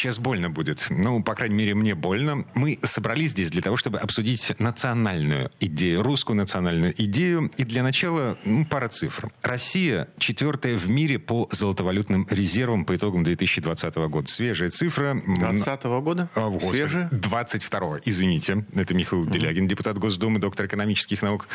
Сейчас 0.00 0.18
больно 0.18 0.48
будет. 0.48 0.86
Ну, 0.88 1.22
по 1.22 1.34
крайней 1.34 1.56
мере, 1.56 1.74
мне 1.74 1.94
больно. 1.94 2.46
Мы 2.54 2.78
собрались 2.82 3.32
здесь 3.32 3.50
для 3.50 3.60
того, 3.60 3.76
чтобы 3.76 3.98
обсудить 3.98 4.58
национальную 4.58 5.50
идею, 5.60 6.02
русскую 6.02 6.38
национальную 6.38 6.94
идею. 7.02 7.50
И 7.58 7.64
для 7.64 7.82
начала 7.82 8.38
ну, 8.46 8.64
пара 8.64 8.88
цифр. 8.88 9.30
Россия 9.42 10.08
четвертая 10.16 10.78
в 10.78 10.88
мире 10.88 11.18
по 11.18 11.50
золотовалютным 11.52 12.26
резервам 12.30 12.86
по 12.86 12.96
итогам 12.96 13.24
2020 13.24 13.94
года. 13.96 14.26
Свежая 14.26 14.70
цифра. 14.70 15.20
2020 15.26 15.84
года? 16.02 16.30
О, 16.34 16.48
Господи. 16.48 16.76
Свежая? 16.76 17.08
22 17.12 17.98
извините. 18.06 18.64
Это 18.74 18.94
Михаил 18.94 19.26
Делягин, 19.26 19.68
депутат 19.68 19.98
Госдумы, 19.98 20.38
доктор 20.38 20.64
экономических 20.64 21.20
наук. 21.20 21.46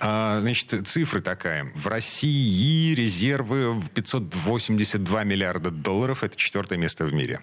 А, 0.00 0.42
значит, 0.42 0.86
цифры 0.86 1.22
такая. 1.22 1.72
В 1.74 1.86
России 1.86 2.94
резервы 2.94 3.72
в 3.72 3.88
582 3.88 5.24
миллиарда 5.24 5.70
долларов. 5.70 6.22
Это 6.22 6.36
четвертое 6.36 6.76
место 6.76 7.06
в 7.06 7.14
мире. 7.14 7.40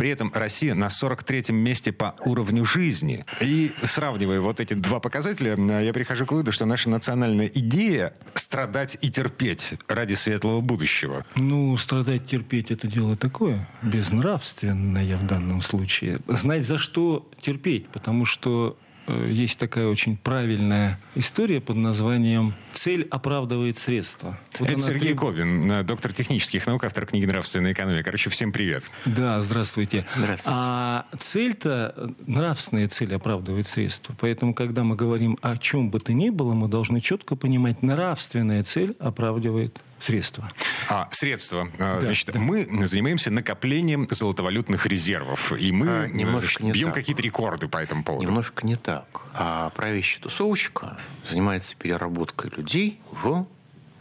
При 0.00 0.08
этом 0.08 0.32
Россия 0.34 0.74
на 0.74 0.86
43-м 0.86 1.54
месте 1.54 1.92
по 1.92 2.14
уровню 2.24 2.64
жизни. 2.64 3.26
И 3.42 3.70
сравнивая 3.82 4.40
вот 4.40 4.58
эти 4.58 4.72
два 4.72 4.98
показателя, 4.98 5.58
я 5.82 5.92
прихожу 5.92 6.24
к 6.24 6.32
выводу, 6.32 6.52
что 6.52 6.64
наша 6.64 6.88
национальная 6.88 7.48
идея 7.48 8.14
страдать 8.32 8.96
и 9.02 9.10
терпеть 9.10 9.74
ради 9.88 10.14
светлого 10.14 10.62
будущего. 10.62 11.26
Ну, 11.34 11.76
страдать, 11.76 12.26
терпеть– 12.26 12.70
это 12.70 12.88
дело 12.88 13.14
такое, 13.14 13.58
безнравственное 13.82 15.18
в 15.18 15.26
данном 15.26 15.60
случае. 15.60 16.20
Знать, 16.28 16.64
за 16.64 16.78
что 16.78 17.28
терпеть, 17.42 17.86
потому 17.90 18.24
что 18.24 18.78
есть 19.06 19.58
такая 19.58 19.86
очень 19.86 20.16
правильная 20.16 20.98
история 21.14 21.60
под 21.60 21.76
названием 21.76 22.54
«Цель 22.72 23.06
оправдывает 23.10 23.78
средства». 23.78 24.38
Вот 24.58 24.68
Это 24.70 24.78
Сергей 24.78 25.14
требует- 25.14 25.36
Ковин, 25.36 25.72
э, 25.72 25.82
доктор 25.82 26.12
технических 26.12 26.66
наук, 26.66 26.84
автор 26.84 27.06
книги 27.06 27.26
«Нравственная 27.26 27.72
экономия». 27.72 28.02
Короче, 28.02 28.30
всем 28.30 28.52
привет. 28.52 28.90
Да, 29.04 29.40
здравствуйте. 29.40 30.06
Здравствуйте. 30.16 30.56
А 30.58 31.06
цель-то, 31.18 31.94
э, 31.96 32.08
нравственная 32.26 32.88
цель 32.88 33.14
оправдывает 33.14 33.68
средства. 33.68 34.14
Поэтому, 34.20 34.54
когда 34.54 34.84
мы 34.84 34.96
говорим 34.96 35.38
о 35.42 35.56
чем 35.56 35.90
бы 35.90 36.00
то 36.00 36.12
ни 36.12 36.30
было, 36.30 36.54
мы 36.54 36.68
должны 36.68 37.00
четко 37.00 37.36
понимать, 37.36 37.82
нравственная 37.82 38.64
цель 38.64 38.96
оправдывает 38.98 39.80
средства. 40.00 40.50
А, 40.88 41.08
средства. 41.10 41.68
А, 41.78 42.00
Значит, 42.00 42.34
мы 42.34 42.66
занимаемся 42.86 43.30
накоплением 43.30 44.06
золотовалютных 44.10 44.86
резервов. 44.86 45.52
И 45.52 45.72
мы 45.72 45.86
А, 45.88 46.06
э, 46.06 46.10
немножко 46.10 46.62
не 46.64 46.72
бьем 46.72 46.92
какие-то 46.92 47.22
рекорды 47.22 47.68
по 47.68 47.78
этому 47.78 48.02
поводу. 48.04 48.26
Немножко 48.26 48.66
не 48.66 48.76
так. 48.76 49.22
А 49.34 49.70
правящая 49.70 50.22
тусовочка 50.22 50.98
занимается 51.28 51.76
переработкой 51.76 52.50
людей 52.56 53.00
в 53.10 53.46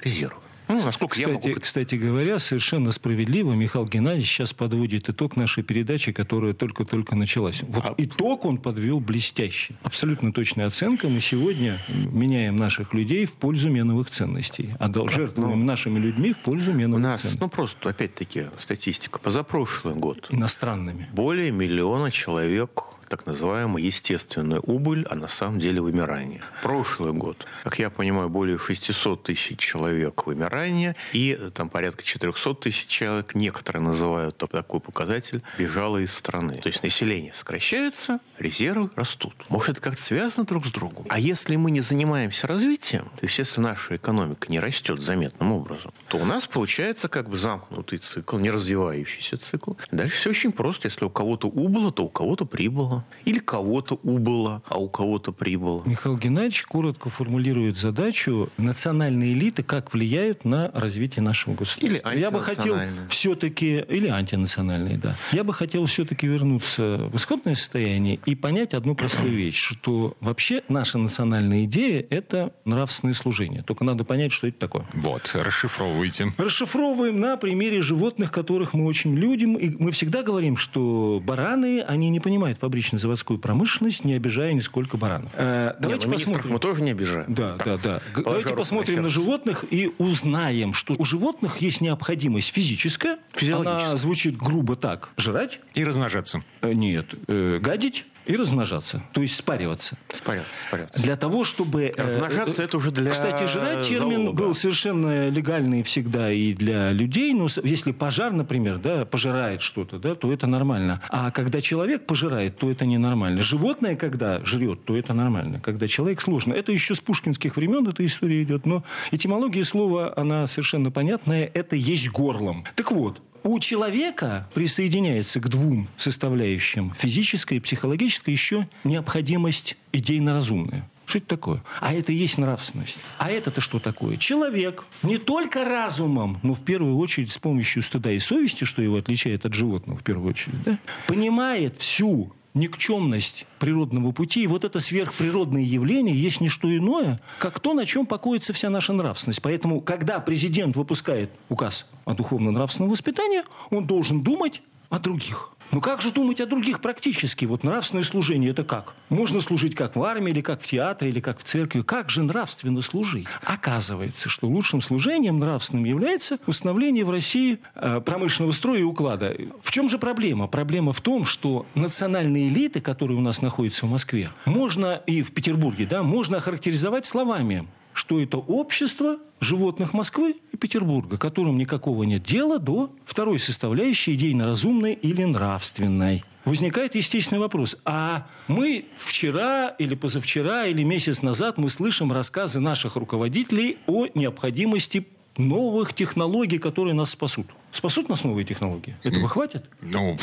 резервы. 0.02 0.42
Ну, 0.70 0.76
насколько 0.86 1.20
я 1.20 1.28
могу 1.28 1.40
Кстати, 1.40 1.60
кстати 1.60 1.96
говоря, 1.96 2.38
совершенно 2.38 2.92
справедливо 2.92 3.54
Михаил 3.54 3.86
Геннадьевич 3.86 4.30
сейчас 4.30 4.54
подводит 4.54 5.10
итог 5.10 5.36
нашей 5.36 5.64
передачи, 5.64 6.12
которая 6.12 6.54
только-только 6.54 7.16
началась. 7.16 7.64
Вот 7.64 7.84
А- 7.84 7.96
итог 7.98 8.46
он 8.46 8.60
подвел 8.60 9.00
блестящий. 9.00 9.76
Абсолютно 9.84 10.32
точная 10.32 10.68
оценка. 10.68 11.10
Мы 11.10 11.22
сегодня 11.22 11.82
меняем 11.90 12.56
наших 12.56 12.94
людей 12.94 13.26
в 13.26 13.34
пользу 13.34 13.70
меновых 13.70 14.12
ценностей. 14.12 14.70
А 14.80 14.92
жертвуем 15.10 15.66
нашими 15.66 15.98
людьми 15.98 16.34
в 16.34 16.40
пользу 16.40 16.72
У 16.72 16.76
меновых 16.76 17.04
нас, 17.04 17.22
ценностей. 17.22 17.40
ну 17.42 17.50
просто, 17.50 17.90
опять-таки, 17.90 18.44
статистика. 18.60 19.18
Позапрошлый 19.20 19.96
год 19.96 20.28
Иностранными. 20.30 21.08
более 21.14 21.52
миллиона 21.52 22.12
человек 22.12 22.84
так 23.10 23.26
называемая 23.26 23.82
естественная 23.84 24.60
убыль, 24.60 25.06
а 25.10 25.16
на 25.16 25.28
самом 25.28 25.60
деле 25.60 25.82
вымирание. 25.82 26.42
Прошлый 26.62 27.12
год, 27.14 27.46
как 27.64 27.80
я 27.80 27.90
понимаю, 27.90 28.30
более 28.30 28.58
600 28.58 29.24
тысяч 29.24 29.58
человек 29.58 30.26
вымирания, 30.26 30.96
и 31.14 31.38
э, 31.40 31.50
там 31.52 31.70
порядка 31.70 32.04
400 32.04 32.54
тысяч 32.56 32.88
человек, 32.88 33.36
некоторые 33.36 33.84
называют 33.84 34.38
так- 34.38 34.52
такой 34.52 34.80
показатель, 34.80 35.42
бежало 35.58 35.98
из 35.98 36.14
страны. 36.14 36.60
То 36.62 36.70
есть 36.70 36.84
население 36.84 37.34
сокращается, 37.34 38.20
резервы 38.38 38.90
растут. 38.96 39.34
Может, 39.50 39.70
это 39.70 39.82
как-то 39.82 40.02
связано 40.02 40.46
друг 40.46 40.68
с 40.68 40.72
другом? 40.72 41.06
А 41.10 41.20
если 41.20 41.56
мы 41.56 41.72
не 41.72 41.82
занимаемся 41.82 42.48
развитием, 42.48 43.06
то 43.20 43.26
есть 43.26 43.38
если 43.40 43.62
наша 43.62 43.96
экономика 43.96 44.52
не 44.52 44.60
растет 44.60 45.02
заметным 45.02 45.52
образом, 45.52 45.92
то 46.08 46.18
у 46.18 46.26
нас 46.26 46.46
получается 46.48 47.08
как 47.10 47.30
бы 47.30 47.38
замкнутый 47.38 48.00
цикл, 48.00 48.38
не 48.38 48.52
развивающийся 48.52 49.38
цикл. 49.38 49.74
Дальше 49.92 50.16
все 50.18 50.30
очень 50.30 50.52
просто. 50.52 50.88
Если 50.88 51.06
у 51.06 51.10
кого-то 51.10 51.48
убыло, 51.48 51.92
то 51.92 52.04
у 52.04 52.10
кого-то 52.10 52.46
прибыло. 52.46 52.99
Или 53.26 53.40
кого-то 53.40 54.00
убыло, 54.04 54.62
а 54.68 54.78
у 54.78 54.90
кого-то 54.90 55.32
прибыло. 55.32 55.84
Михаил 55.86 56.18
Геннадьевич 56.18 56.64
коротко 56.64 57.10
формулирует 57.10 57.78
задачу 57.78 58.50
национальные 58.58 59.34
элиты 59.34 59.64
как 59.64 59.94
влияют 59.94 60.46
на 60.46 60.72
развитие 60.74 61.24
нашего 61.24 61.54
государства. 61.54 62.10
Или 62.10 62.20
Я 62.20 62.32
бы 62.32 62.42
хотел 62.42 62.76
все-таки, 63.10 63.84
или 63.90 64.08
антинациональные, 64.08 64.98
да. 64.98 65.16
Я 65.32 65.44
бы 65.44 65.54
хотел 65.54 65.86
все-таки 65.86 66.28
вернуться 66.28 67.10
в 67.12 67.16
исходное 67.16 67.56
состояние 67.56 68.20
и 68.26 68.36
понять 68.36 68.74
одну 68.74 68.96
простую 68.96 69.36
вещь, 69.36 69.58
что 69.58 70.16
вообще 70.20 70.64
наша 70.70 70.98
национальная 70.98 71.66
идея– 71.66 72.06
это 72.10 72.54
нравственное 72.66 73.14
служение. 73.14 73.64
Только 73.64 73.84
надо 73.84 74.04
понять, 74.04 74.32
что 74.32 74.48
это 74.48 74.60
такое. 74.60 74.86
Вот, 74.94 75.32
расшифровывайте. 75.34 76.34
Расшифровываем 76.38 77.20
на 77.20 77.38
примере 77.38 77.82
животных, 77.82 78.32
которых 78.32 78.74
мы 78.74 78.86
очень 78.86 79.16
любим. 79.16 79.56
И 79.56 79.70
мы 79.70 79.92
всегда 79.92 80.24
говорим, 80.24 80.58
что 80.58 81.22
бараны, 81.26 81.82
они 81.82 82.10
не 82.10 82.20
понимают 82.20 82.60
фабрично-заводскую 82.90 83.40
промышленность, 83.40 84.04
не 84.04 84.14
обижая 84.14 84.54
нисколько 84.54 84.98
баранов. 84.98 85.32
Э, 85.36 85.74
давайте 85.80 86.06
Не, 86.08 86.12
ну, 86.12 86.18
посмотрим. 86.18 86.54
мы 86.54 86.60
тоже 86.60 86.82
не 86.82 86.92
обижаем. 86.92 87.26
Да, 87.34 87.56
да, 87.58 87.78
да. 87.78 88.02
Положа 88.14 88.24
Давайте 88.24 88.50
на 88.50 88.56
посмотрим 88.56 88.96
на 88.96 89.02
сердце. 89.04 89.14
животных 89.16 89.66
и 89.70 89.92
узнаем, 89.98 90.74
что 90.74 90.96
у 90.98 91.06
животных 91.06 91.58
есть 91.62 91.82
необходимость 91.82 92.50
физическая. 92.52 93.20
Физиологическая. 93.34 93.88
Она 93.90 93.98
звучит 93.98 94.38
грубо 94.38 94.76
так. 94.76 95.10
Жрать? 95.18 95.60
И 95.76 95.84
размножаться. 95.84 96.42
Э, 96.62 96.74
Нет. 96.74 97.08
Э, 97.28 97.60
Гадить 97.62 98.06
и 98.30 98.36
размножаться. 98.36 99.02
То 99.12 99.22
есть 99.22 99.36
спариваться. 99.36 99.98
Спарятся, 100.10 100.62
спарятся. 100.62 101.02
Для 101.02 101.16
того, 101.16 101.44
чтобы... 101.44 101.86
э, 101.86 101.94
Размножаться 102.02 102.62
э, 102.62 102.66
это 102.66 102.78
уже 102.78 102.92
для 102.92 103.10
Кстати, 103.10 103.46
жрать 103.46 103.88
термин 103.88 104.18
зоолога. 104.18 104.44
был 104.44 104.54
совершенно 104.54 105.30
легальный 105.30 105.82
всегда 105.82 106.32
и 106.32 106.54
для 106.54 106.92
людей. 106.92 107.34
Но 107.34 107.48
если 107.64 107.92
пожар, 107.92 108.32
например, 108.32 108.78
да, 108.78 109.06
пожирает 109.06 109.62
что-то, 109.62 109.98
да, 109.98 110.14
то 110.14 110.32
это 110.32 110.46
нормально. 110.46 111.02
А 111.10 111.32
когда 111.32 111.60
человек 111.60 112.06
пожирает, 112.06 112.56
то 112.60 112.70
это 112.70 112.86
ненормально. 112.86 113.42
Животное, 113.42 113.96
когда 113.96 114.46
жрет, 114.46 114.86
то 114.86 114.96
это 114.96 115.16
нормально. 115.16 115.60
Когда 115.60 115.88
человек 115.88 116.22
сложно. 116.22 116.54
Это 116.54 116.72
еще 116.72 116.94
с 116.94 117.02
пушкинских 117.02 117.56
времен 117.56 117.88
эта 117.88 118.06
история 118.06 118.44
идет. 118.44 118.68
Но 118.68 118.84
этимология 119.10 119.64
слова, 119.64 120.14
она 120.16 120.46
совершенно 120.46 120.92
понятная. 120.92 121.50
Это 121.56 121.76
есть 121.76 122.10
горлом. 122.12 122.64
Так 122.76 122.92
вот, 122.92 123.22
у 123.44 123.60
человека 123.60 124.48
присоединяется 124.54 125.40
к 125.40 125.48
двум 125.48 125.88
составляющим 125.98 126.94
физической 126.98 127.58
и 127.58 127.60
психологической 127.60 128.34
еще 128.34 128.68
необходимость 128.84 129.78
идейно-разумная. 129.92 130.90
Что 131.10 131.18
это 131.18 131.28
такое? 131.28 131.64
А 131.82 131.92
это 131.92 132.12
и 132.12 132.16
есть 132.16 132.38
нравственность. 132.38 133.00
А 133.18 133.32
это-то 133.32 133.62
что 133.62 133.80
такое? 133.80 134.18
Человек 134.18 134.86
не 135.02 135.18
только 135.18 135.66
разумом, 135.66 136.40
но 136.44 136.54
в 136.54 136.62
первую 136.64 136.98
очередь 136.98 137.32
с 137.32 137.40
помощью 137.40 137.82
стыда 137.82 138.12
и 138.12 138.20
совести, 138.20 138.66
что 138.66 138.84
его 138.84 138.98
отличает 138.98 139.44
от 139.44 139.56
животного 139.56 139.98
в 139.98 140.04
первую 140.04 140.30
очередь, 140.30 140.62
да, 140.64 140.78
понимает 141.08 141.80
всю 141.80 142.32
никчемность 142.54 143.46
природного 143.60 144.12
пути. 144.12 144.44
И 144.44 144.48
вот 144.48 144.64
это 144.64 144.80
сверхприродное 144.80 145.62
явление 145.62 146.20
есть 146.20 146.42
не 146.42 146.50
что 146.50 146.76
иное, 146.76 147.20
как 147.38 147.60
то, 147.60 147.74
на 147.74 147.86
чем 147.86 148.06
покоится 148.06 148.54
вся 148.54 148.70
наша 148.70 148.94
нравственность. 148.94 149.42
Поэтому, 149.42 149.82
когда 149.82 150.20
президент 150.20 150.76
выпускает 150.76 151.32
указ 151.50 151.86
о 152.06 152.14
духовно-нравственном 152.14 152.90
воспитании, 152.90 153.42
он 153.70 153.86
должен 153.86 154.22
думать 154.22 154.62
о 154.90 155.00
других. 155.00 155.52
Ну 155.72 155.82
как 155.82 156.02
же 156.02 156.12
думать 156.12 156.42
о 156.42 156.48
других 156.48 156.82
практически? 156.82 157.46
Вот 157.46 157.64
нравственное 157.64 158.04
служение– 158.04 158.50
это 158.52 158.64
как? 158.64 158.96
Можно 159.10 159.40
служить 159.40 159.76
как 159.76 159.96
в 159.96 160.04
армии, 160.04 160.32
или 160.32 160.42
как 160.42 160.62
в 160.62 160.68
театре, 160.68 161.12
или 161.12 161.20
как 161.20 161.40
в 161.40 161.44
церкви. 161.44 161.82
Как 161.82 162.10
же 162.10 162.24
нравственно 162.24 162.82
служить? 162.82 163.28
Оказывается, 163.44 164.30
что 164.30 164.48
лучшим 164.48 164.82
служением 164.82 165.38
нравственным 165.38 165.86
является 165.86 166.40
установление 166.48 167.06
в 167.06 167.12
России 167.12 167.60
э, 167.76 168.02
промышленного 168.04 168.52
строя 168.52 168.80
и 168.80 168.84
уклада. 168.84 169.36
В 169.62 169.72
чем 169.72 169.90
же 169.90 170.00
проблема? 170.00 170.48
Проблема 170.48 170.92
в 170.92 171.02
том, 171.02 171.24
что 171.24 171.68
национальные 171.76 172.48
элиты, 172.48 172.82
которые 172.82 173.20
у 173.20 173.22
нас 173.22 173.44
находятся 173.44 173.86
в 173.86 173.92
Москве, 173.92 174.32
можно 174.46 175.02
и 175.06 175.22
в 175.22 175.32
Петербурге, 175.34 175.86
да, 175.86 176.02
можно 176.02 176.38
охарактеризовать 176.38 177.06
словами 177.06 177.68
что 177.94 178.20
это 178.20 178.38
общество 178.38 179.18
животных 179.40 179.94
Москвы 179.94 180.36
и 180.52 180.58
Петербурга, 180.58 181.18
которым 181.18 181.58
никакого 181.58 182.04
нет 182.04 182.24
дела 182.24 182.60
до 182.60 182.94
второй 183.06 183.40
составляющей 183.40 184.14
идейно-разумной 184.16 184.94
или 184.94 185.24
нравственной. 185.24 186.24
возникает 186.46 186.96
естественный 186.96 187.40
вопрос. 187.40 187.78
А 187.86 188.28
мы 188.48 188.86
вчера 188.98 189.70
или 189.78 189.96
позавчера 189.96 190.66
или 190.66 190.84
месяц 190.84 191.22
назад 191.22 191.58
мы 191.58 191.70
слышим 191.70 192.12
рассказы 192.12 192.60
наших 192.60 192.96
руководителей 192.96 193.78
о 193.88 194.08
необходимости 194.14 195.08
новых 195.38 195.94
технологий, 195.94 196.58
которые 196.58 196.94
нас 196.94 197.12
спасут. 197.12 197.48
Спасут 197.72 198.10
нас 198.10 198.24
новые 198.24 198.46
технологии? 198.46 198.96
Этого 199.04 199.28
хватит? 199.28 199.66
Ну, 199.82 200.18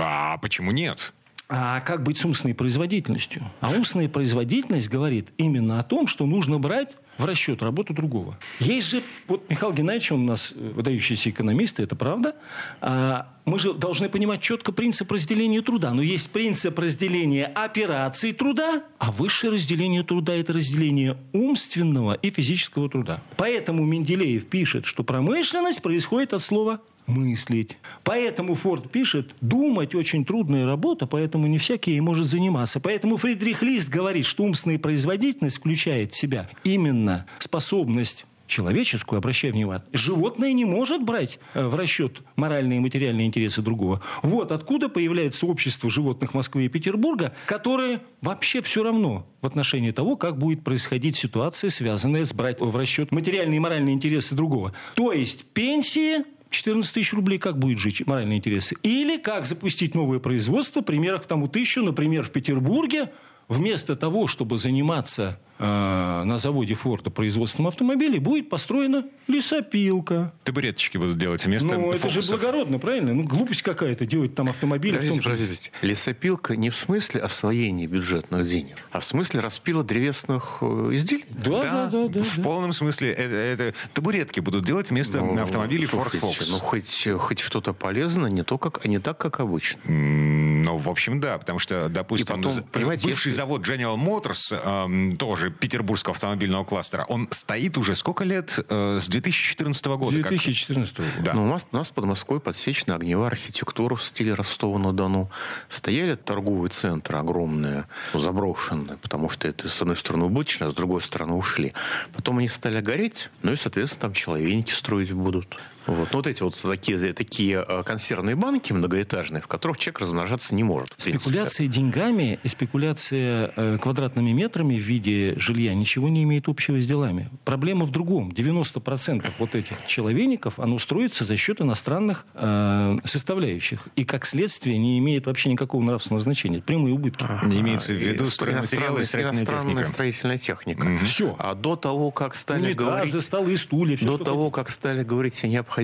а 0.00 0.38
почему 0.38 0.72
нет? 0.72 1.12
А 1.48 1.80
как 1.80 2.02
быть 2.02 2.18
с 2.18 2.24
умственной 2.24 2.54
производительностью? 2.54 3.44
А 3.60 3.70
умственная 3.70 4.08
производительность 4.08 4.88
говорит 4.88 5.28
именно 5.38 5.78
о 5.78 5.82
том, 5.82 6.08
что 6.08 6.26
нужно 6.26 6.58
брать 6.58 6.96
в 7.18 7.24
расчет 7.24 7.62
работу 7.62 7.94
другого. 7.94 8.38
Есть 8.60 8.90
же, 8.90 9.02
вот 9.28 9.48
Михаил 9.48 9.72
Геннадьевич, 9.72 10.12
он 10.12 10.22
у 10.22 10.26
нас 10.26 10.52
э, 10.54 10.72
выдающийся 10.74 11.30
экономист, 11.30 11.80
это 11.80 11.96
правда. 11.96 12.34
А 12.80 13.28
мы 13.44 13.58
же 13.58 13.72
должны 13.72 14.08
понимать 14.08 14.40
четко 14.40 14.72
принцип 14.72 15.10
разделения 15.10 15.62
труда. 15.62 15.94
Но 15.94 16.02
есть 16.02 16.30
принцип 16.30 16.78
разделения 16.78 17.46
операций 17.46 18.32
труда, 18.32 18.82
а 18.98 19.12
высшее 19.12 19.52
разделение 19.52 20.02
труда– 20.02 20.34
это 20.36 20.52
разделение 20.52 21.16
умственного 21.32 22.14
и 22.14 22.30
физического 22.30 22.90
труда. 22.90 23.20
Поэтому 23.36 23.84
Менделеев 23.84 24.46
пишет, 24.46 24.84
что 24.84 25.04
промышленность 25.04 25.80
происходит 25.80 26.32
от 26.32 26.42
слова 26.42 26.80
мыслить. 27.06 27.78
Поэтому 28.02 28.54
Форд 28.54 28.90
пишет, 28.90 29.34
думать 29.40 29.94
очень 29.94 30.24
трудная 30.24 30.66
работа, 30.66 31.06
поэтому 31.06 31.46
не 31.46 31.58
всякий 31.58 31.92
ей 31.92 32.00
может 32.00 32.26
заниматься. 32.26 32.80
Поэтому 32.80 33.16
Фридрих 33.16 33.62
Лист 33.62 33.88
говорит, 33.88 34.26
что 34.26 34.44
умственная 34.44 34.78
производительность 34.78 35.58
включает 35.58 36.12
в 36.12 36.16
себя 36.16 36.50
именно 36.64 37.05
способность 37.38 38.26
человеческую, 38.46 39.18
обращая 39.18 39.52
внимание, 39.52 39.84
животное 39.92 40.52
не 40.52 40.64
может 40.64 41.02
брать 41.02 41.38
э, 41.54 41.66
в 41.66 41.74
расчет 41.74 42.22
моральные 42.36 42.78
и 42.78 42.80
материальные 42.80 43.26
интересы 43.26 43.62
другого. 43.62 44.02
Вот 44.22 44.52
откуда 44.52 44.88
появляется 44.88 45.46
общество 45.46 45.90
животных 45.90 46.34
Москвы 46.34 46.66
и 46.66 46.68
Петербурга, 46.68 47.34
которое 47.46 48.00
вообще 48.22 48.60
все 48.62 48.82
равно 48.82 49.26
в 49.40 49.46
отношении 49.46 49.90
того, 49.90 50.16
как 50.16 50.38
будет 50.38 50.64
происходить 50.64 51.16
ситуация, 51.16 51.70
связанная 51.70 52.24
с 52.24 52.32
брать 52.32 52.60
в 52.60 52.76
расчет 52.76 53.12
материальные 53.12 53.56
и 53.56 53.60
моральные 53.60 53.94
интересы 53.94 54.34
другого. 54.34 54.72
То 54.94 55.12
есть 55.12 55.44
пенсии 55.44 56.24
14 56.50 56.94
тысяч 56.94 57.12
рублей, 57.12 57.38
как 57.38 57.58
будет 57.58 57.78
жить 57.78 58.06
моральные 58.06 58.38
интересы? 58.38 58.76
Или 58.82 59.18
как 59.18 59.46
запустить 59.46 59.94
новое 59.94 60.20
производство, 60.20 60.80
примерах 60.80 61.26
тому 61.26 61.48
тысячу, 61.48 61.82
например, 61.82 62.22
в 62.22 62.30
Петербурге, 62.30 63.10
вместо 63.48 63.96
того, 63.96 64.26
чтобы 64.26 64.58
заниматься 64.58 65.38
на 65.58 66.38
заводе 66.38 66.74
Форда 66.74 67.10
производством 67.10 67.66
автомобилей, 67.66 68.18
будет 68.18 68.48
построена 68.48 69.04
лесопилка. 69.26 70.32
Табуреточки 70.44 70.98
будут 70.98 71.18
делать 71.18 71.44
вместо 71.44 71.76
Ну, 71.78 71.92
это 71.92 72.08
же 72.08 72.20
благородно, 72.30 72.78
правильно? 72.78 73.14
Ну, 73.14 73.24
глупость 73.24 73.62
какая-то 73.62 74.06
делать 74.06 74.34
там 74.34 74.48
автомобили. 74.48 74.96
в 74.96 75.00
том 75.00 75.08
Подождите, 75.18 75.22
же... 75.22 75.30
подождите. 75.30 75.70
Лесопилка 75.82 76.56
не 76.56 76.70
в 76.70 76.76
смысле 76.76 77.20
освоения 77.22 77.86
бюджетных 77.86 78.46
денег, 78.46 78.76
а 78.92 79.00
в 79.00 79.04
смысле 79.04 79.40
распила 79.40 79.82
древесных 79.82 80.58
э, 80.60 80.90
изделий. 80.92 81.24
Да, 81.30 81.62
да, 81.62 81.86
да, 81.86 82.08
да. 82.08 82.22
в 82.22 82.36
да. 82.36 82.42
полном 82.42 82.72
смысле. 82.72 83.10
Это, 83.12 83.34
это 83.34 83.74
табуретки 83.94 84.40
будут 84.40 84.64
делать 84.64 84.90
вместо 84.90 85.20
Ну, 85.20 85.42
автомобилей 85.42 85.86
Ford 85.86 86.12
Focus. 86.20 86.48
Ну, 86.50 86.58
хоть, 86.58 87.08
хоть 87.18 87.38
что-то 87.38 87.72
полезно, 87.72 88.26
не, 88.26 88.42
то, 88.42 88.58
как, 88.58 88.84
не 88.84 88.98
так, 88.98 89.18
как 89.18 89.40
обычно. 89.40 89.80
Ну, 89.90 90.76
в 90.76 90.88
общем, 90.88 91.20
да, 91.20 91.38
потому 91.38 91.58
что, 91.58 91.88
допустим, 91.88 92.40
И 92.40 92.42
потом, 92.42 92.52
бывший 92.84 93.06
если- 93.08 93.30
завод 93.30 93.62
General 93.66 93.96
Motors, 93.96 94.54
эм, 94.64 95.16
тоже 95.16 95.45
петербургского 95.50 96.14
автомобильного 96.14 96.64
кластера, 96.64 97.04
он 97.08 97.28
стоит 97.30 97.78
уже 97.78 97.94
сколько 97.96 98.24
лет? 98.24 98.58
Э, 98.68 99.00
с 99.00 99.08
2014 99.08 99.96
года. 99.96 100.16
как- 100.22 100.28
2014 100.30 100.98
года. 100.98 101.10
Да. 101.20 101.32
Но 101.34 101.44
у 101.44 101.48
нас, 101.48 101.66
у 101.70 101.76
нас 101.76 101.90
под 101.90 102.04
Москвой 102.04 102.40
подсечена 102.40 102.94
огневая 102.96 103.28
архитектура 103.28 103.94
в 103.96 104.02
стиле 104.02 104.34
Ростова-на-Дону. 104.34 105.30
Стояли 105.68 106.14
торговые 106.14 106.70
центры 106.70 107.18
огромные, 107.18 107.84
ну, 108.14 108.20
заброшенные, 108.20 108.96
потому 108.98 109.28
что 109.30 109.48
это, 109.48 109.68
с 109.68 109.80
одной 109.80 109.96
стороны, 109.96 110.24
убыточно, 110.24 110.66
а 110.66 110.70
с 110.70 110.74
другой 110.74 111.02
стороны, 111.02 111.34
ушли. 111.34 111.72
Потом 112.12 112.38
они 112.38 112.48
стали 112.48 112.80
гореть, 112.80 113.30
ну 113.42 113.52
и, 113.52 113.56
соответственно, 113.56 114.02
там 114.02 114.12
человейники 114.14 114.72
строить 114.72 115.12
будут. 115.12 115.56
Вот. 115.86 116.08
Ну, 116.12 116.18
вот 116.18 116.26
эти 116.26 116.42
вот 116.42 116.60
такие, 116.60 117.12
такие 117.12 117.64
э, 117.66 117.82
консервные 117.84 118.34
банки 118.36 118.72
многоэтажные, 118.72 119.40
в 119.40 119.46
которых 119.46 119.78
человек 119.78 120.00
размножаться 120.00 120.54
не 120.54 120.64
может. 120.64 120.94
Спекуляция 120.96 121.68
деньгами 121.68 122.38
и 122.42 122.48
спекуляция 122.48 123.52
э, 123.56 123.78
квадратными 123.80 124.32
метрами 124.32 124.76
в 124.76 124.82
виде 124.82 125.34
жилья 125.36 125.74
ничего 125.74 126.08
не 126.08 126.24
имеет 126.24 126.48
общего 126.48 126.80
с 126.80 126.86
делами. 126.86 127.30
Проблема 127.44 127.84
в 127.84 127.90
другом. 127.90 128.30
90% 128.30 129.24
вот 129.38 129.54
этих 129.54 129.86
человейников, 129.86 130.58
оно 130.58 130.78
строится 130.78 131.24
за 131.24 131.36
счет 131.36 131.60
иностранных 131.60 132.26
э, 132.34 132.98
составляющих. 133.04 133.86
И, 133.96 134.04
как 134.04 134.26
следствие, 134.26 134.78
не 134.78 134.98
имеет 134.98 135.26
вообще 135.26 135.50
никакого 135.50 135.82
нравственного 135.82 136.20
значения. 136.20 136.60
Прямые 136.60 136.94
убытки. 136.94 137.24
Не 137.44 137.60
имеется 137.60 137.92
в 137.92 137.96
виду 137.96 138.24
стро- 138.24 138.46
стройматериалы 138.66 139.02
и 139.02 139.04
строительная 139.04 139.46
техника. 139.46 139.88
строительная 139.88 140.38
техника. 140.38 140.86
Всё. 141.04 141.36
А 141.38 141.54
до 141.54 141.76
того, 141.76 142.10
как 142.10 142.34
стали 142.34 142.66
Унитазы, 142.66 142.90
говорить... 142.90 143.22
столы, 143.22 143.56
стулья. 143.56 143.98
До 144.00 144.18
того, 144.18 144.50
как 144.50 144.70
стали 144.70 145.04
говорить 145.04 145.42
о 145.44 145.48
необходимости 145.48 145.75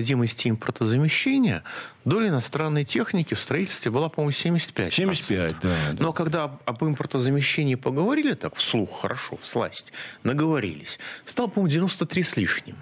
импортозамещения, 0.49 1.63
доля 2.05 2.27
иностранной 2.29 2.83
техники 2.85 3.33
в 3.33 3.39
строительстве 3.39 3.91
была, 3.91 4.09
по-моему, 4.09 4.31
75. 4.31 4.93
75, 4.93 5.55
да, 5.61 5.69
да. 5.93 6.03
Но 6.03 6.13
когда 6.13 6.43
об- 6.45 6.61
об 6.65 6.83
импортозамещении 6.83 7.75
поговорили 7.75 8.33
так 8.33 8.55
вслух, 8.55 9.01
хорошо, 9.01 9.37
всласть, 9.41 9.93
наговорились, 10.23 10.99
стало, 11.25 11.47
по-моему, 11.47 11.71
93 11.71 12.23
с 12.23 12.37
лишним. 12.37 12.75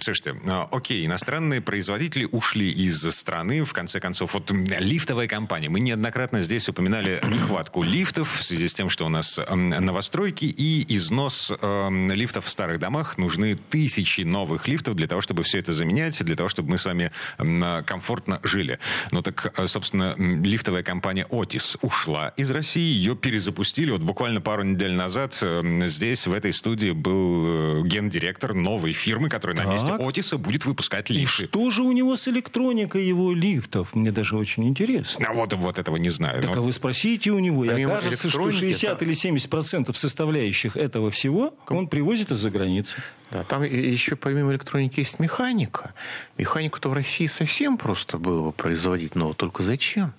Слушайте, 0.00 0.34
а, 0.46 0.68
окей, 0.70 1.06
иностранные 1.06 1.60
производители 1.60 2.28
ушли 2.30 2.70
из 2.70 3.02
страны, 3.14 3.64
в 3.64 3.72
конце 3.72 4.00
концов, 4.00 4.34
вот 4.34 4.50
лифтовая 4.50 5.26
компания. 5.26 5.68
Мы 5.68 5.80
неоднократно 5.80 6.42
здесь 6.42 6.68
упоминали 6.68 7.18
нехватку 7.24 7.82
лифтов 7.82 8.36
в 8.38 8.42
связи 8.42 8.68
с 8.68 8.74
тем, 8.74 8.90
что 8.90 9.06
у 9.06 9.08
нас 9.08 9.38
новостройки 9.48 10.44
и 10.44 10.84
износ 10.96 11.52
м, 11.62 12.10
лифтов 12.12 12.44
в 12.46 12.50
старых 12.50 12.78
домах. 12.78 13.18
Нужны 13.18 13.56
тысячи 13.56 14.22
новых 14.22 14.68
лифтов 14.68 14.94
для 14.94 15.06
того, 15.06 15.20
чтобы 15.22 15.42
все 15.42 15.58
это 15.58 15.72
заменять, 15.72 16.07
для 16.24 16.36
того, 16.36 16.48
чтобы 16.48 16.70
мы 16.70 16.78
с 16.78 16.84
вами 16.84 17.10
м, 17.38 17.84
комфортно 17.84 18.40
жили. 18.42 18.78
Ну 19.10 19.22
так, 19.22 19.52
э, 19.58 19.66
собственно, 19.66 20.14
лифтовая 20.18 20.82
компания 20.82 21.26
Otis 21.30 21.78
ушла 21.82 22.32
из 22.36 22.50
России, 22.50 22.80
ее 22.92 23.14
перезапустили. 23.16 23.90
Вот 23.90 24.00
буквально 24.02 24.40
пару 24.40 24.62
недель 24.64 24.92
назад 24.92 25.42
здесь, 25.86 26.26
в 26.26 26.32
этой 26.32 26.52
студии, 26.52 26.90
был 26.92 27.80
э, 27.80 27.82
гендиректор 27.86 28.54
новой 28.54 28.92
фирмы, 28.92 29.28
которая 29.28 29.56
на 29.56 29.64
Так. 29.64 29.72
месте 29.72 29.92
Отиса 29.92 30.38
будет 30.38 30.64
выпускать 30.64 31.10
И 31.10 31.14
лифты. 31.14 31.46
что 31.46 31.70
же 31.70 31.82
у 31.82 31.92
него 31.92 32.16
с 32.16 32.28
электроникой 32.28 33.06
его 33.06 33.32
лифтов? 33.32 33.94
Мне 33.94 34.10
даже 34.12 34.36
очень 34.36 34.66
интересно. 34.68 35.26
А 35.28 35.32
вот, 35.34 35.52
вот 35.54 35.78
этого 35.78 35.96
не 35.96 36.10
знаю. 36.10 36.40
Так 36.42 36.50
Но 36.54 36.58
а 36.58 36.64
вы 36.64 36.72
спросите 36.72 37.30
у 37.30 37.38
него, 37.38 37.64
и 37.64 37.68
окажется, 37.82 38.30
что 38.30 38.38
электроники, 38.50 38.72
60 38.74 38.98
да. 38.98 39.04
или 39.04 39.12
70 39.12 39.50
процентов 39.50 39.96
составляющих 39.96 40.76
этого 40.76 41.10
всего 41.10 41.54
он 41.68 41.86
привозит 41.88 42.30
из-за 42.30 42.50
границы. 42.50 42.96
Да, 43.30 43.42
там 43.44 43.62
и- 43.64 43.76
еще 43.90 44.16
помимо 44.16 44.52
электроники 44.52 45.00
есть 45.00 45.18
механика. 45.20 45.92
Механику-то 46.36 46.88
в 46.88 46.92
России 46.92 47.26
совсем 47.26 47.76
просто 47.76 48.18
было 48.18 48.42
бы 48.42 48.52
производить, 48.52 49.14
но 49.14 49.34
только 49.34 49.62
зачем? 49.62 50.12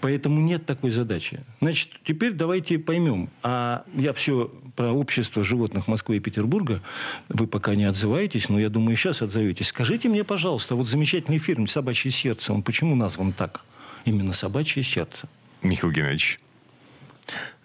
Поэтому 0.00 0.40
нет 0.40 0.66
такой 0.66 0.90
задачи. 0.90 1.40
Значит, 1.60 1.90
теперь 2.04 2.32
давайте 2.32 2.78
поймем. 2.78 3.30
А 3.42 3.84
я 3.94 4.12
все 4.12 4.50
про 4.76 4.92
общество 4.92 5.44
животных 5.44 5.86
Москвы 5.86 6.16
и 6.16 6.20
Петербурга, 6.20 6.82
вы 7.28 7.46
пока 7.46 7.74
не 7.74 7.84
отзываетесь, 7.84 8.48
но 8.48 8.58
я 8.58 8.68
думаю, 8.68 8.96
сейчас 8.96 9.22
отзоветесь. 9.22 9.68
Скажите 9.68 10.08
мне, 10.08 10.24
пожалуйста, 10.24 10.74
вот 10.74 10.88
замечательный 10.88 11.38
фильм 11.38 11.66
«Собачье 11.66 12.10
сердце», 12.10 12.52
он 12.52 12.62
почему 12.62 12.94
назван 12.94 13.32
так? 13.32 13.62
Именно 14.04 14.32
«Собачье 14.32 14.82
сердце». 14.82 15.28
Михаил 15.62 15.92
Геннадьевич. 15.92 16.38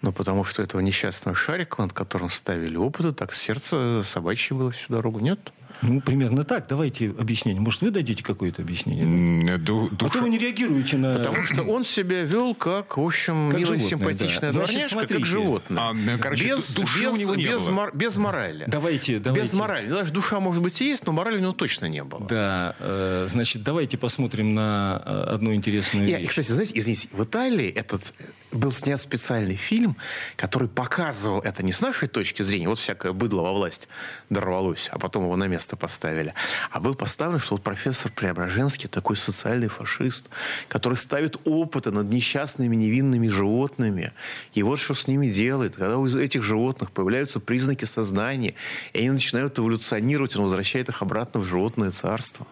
Ну, 0.00 0.12
потому 0.12 0.44
что 0.44 0.62
этого 0.62 0.80
несчастного 0.80 1.36
шарика, 1.36 1.82
над 1.82 1.92
которым 1.92 2.30
ставили 2.30 2.76
опыты, 2.76 3.12
так 3.12 3.34
сердце 3.34 4.02
собачье 4.04 4.56
было 4.56 4.70
всю 4.70 4.92
дорогу, 4.92 5.20
нет? 5.20 5.52
Ну, 5.82 6.00
примерно 6.00 6.44
так. 6.44 6.66
Давайте 6.68 7.08
объяснение. 7.10 7.60
Может, 7.60 7.80
вы 7.82 7.90
дадите 7.90 8.22
какое-то 8.22 8.62
объяснение? 8.62 9.04
М, 9.04 9.64
ду- 9.64 9.90
А 10.00 10.08
то 10.10 10.20
вы 10.20 10.28
не 10.28 10.38
реагируете 10.38 10.96
на... 10.96 11.14
Потому 11.16 11.42
что 11.44 11.62
он 11.62 11.84
себя 11.84 12.22
вел 12.24 12.54
как, 12.54 12.96
в 12.96 13.00
общем, 13.00 13.50
Как 13.50 13.60
милая, 13.60 13.78
животное, 13.78 13.88
симпатичная 13.88 14.52
да. 14.52 14.58
Значит, 14.66 14.90
дворняжка, 14.90 15.14
как 15.14 15.24
животное. 15.26 15.82
А, 15.82 15.92
ну, 15.94 16.12
короче, 16.20 16.44
без, 16.44 16.74
ду- 16.74 16.82
души 16.82 17.00
без, 17.04 17.12
у 17.12 17.16
него 17.16 17.34
не 17.34 17.44
без, 17.46 17.64
было. 17.66 17.70
мор- 17.74 17.90
без 17.96 18.16
морали. 18.16 18.64
Давайте, 18.66 19.18
давайте. 19.18 19.42
Без 19.42 19.52
морали. 19.54 19.88
Даже 19.88 20.12
душа, 20.12 20.38
может 20.40 20.62
быть, 20.62 20.80
и 20.80 20.84
есть, 20.84 21.06
но 21.06 21.12
морали 21.12 21.36
у 21.38 21.40
него 21.40 21.52
точно 21.52 21.86
не 21.86 22.04
было. 22.04 22.26
Да, 22.26 22.74
э, 22.78 23.26
значит, 23.28 23.62
давайте 23.62 23.96
посмотрим 23.96 24.54
на 24.54 25.02
э, 25.04 25.22
одну 25.34 25.54
интересную 25.54 26.06
И, 26.08 26.14
вещь. 26.14 26.28
кстати, 26.28 26.52
знаете, 26.52 26.72
извините, 26.74 27.08
в 27.12 27.24
Италии 27.24 27.68
этот 27.70 28.12
э, 28.18 28.24
был 28.52 28.70
снят 28.72 29.00
специальный 29.00 29.56
фильм, 29.56 29.96
который 30.36 30.68
показывал 30.68 31.40
это 31.40 31.62
не 31.64 31.72
с 31.72 31.80
нашей 31.80 32.08
точки 32.08 32.42
зрения, 32.42 32.68
вот 32.68 32.78
всякое 32.78 33.12
быдло 33.12 33.42
во 33.42 33.52
власть 33.52 33.88
дорвалось, 34.28 34.88
а 34.92 34.98
потом 34.98 35.24
его 35.24 35.36
на 35.36 35.46
место 35.46 35.69
место 35.70 35.76
поставили. 35.76 36.34
А 36.70 36.80
был 36.80 36.94
поставлен, 36.94 37.38
что 37.38 37.54
вот 37.54 37.62
профессор 37.62 38.12
Преображенский 38.12 38.88
такой 38.88 39.16
социальный 39.16 39.68
фашист, 39.68 40.28
который 40.68 40.96
ставит 40.96 41.36
опыты 41.44 41.90
над 41.90 42.12
несчастными 42.12 42.76
невинными 42.76 43.28
животными. 43.28 44.12
И 44.54 44.62
вот 44.62 44.80
что 44.80 44.94
с 44.94 45.08
ними 45.08 45.28
делает. 45.28 45.76
Когда 45.76 45.98
у 45.98 46.06
этих 46.06 46.42
животных 46.42 46.90
появляются 46.90 47.40
признаки 47.40 47.84
сознания, 47.86 48.54
и 48.92 48.98
они 48.98 49.10
начинают 49.10 49.58
эволюционировать, 49.58 50.36
он 50.36 50.42
возвращает 50.42 50.88
их 50.88 51.02
обратно 51.02 51.40
в 51.40 51.46
животное 51.46 51.90
царство. 51.90 52.46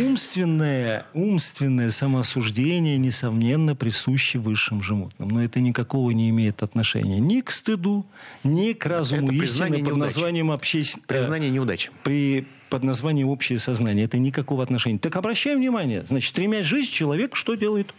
Умственное, 0.00 1.06
умственное 1.14 1.90
самоосуждение, 1.90 2.98
несомненно, 2.98 3.74
присуще 3.74 4.38
высшим 4.38 4.82
животным. 4.82 5.28
Но 5.28 5.42
это 5.42 5.60
никакого 5.60 6.10
не 6.10 6.30
имеет 6.30 6.62
отношения 6.62 7.20
ни 7.20 7.40
к 7.40 7.50
стыду, 7.50 8.04
ни 8.44 8.72
к 8.72 8.86
разуму 8.86 9.32
Это 9.32 9.44
истины 9.44 9.84
под 9.84 9.96
названием 9.96 10.50
общественного... 10.50 11.06
Признание 11.06 11.50
неудачи. 11.50 11.90
При 12.02 12.46
под 12.68 12.82
названием 12.82 13.28
общее 13.28 13.58
сознание. 13.58 14.04
Это 14.04 14.18
никакого 14.18 14.62
отношения. 14.62 14.98
Так 14.98 15.16
обращаем 15.16 15.58
внимание. 15.58 16.04
Значит, 16.08 16.30
стремясь 16.30 16.66
жить, 16.66 16.90
человек 16.90 17.36
что 17.36 17.54
делает? 17.54 17.94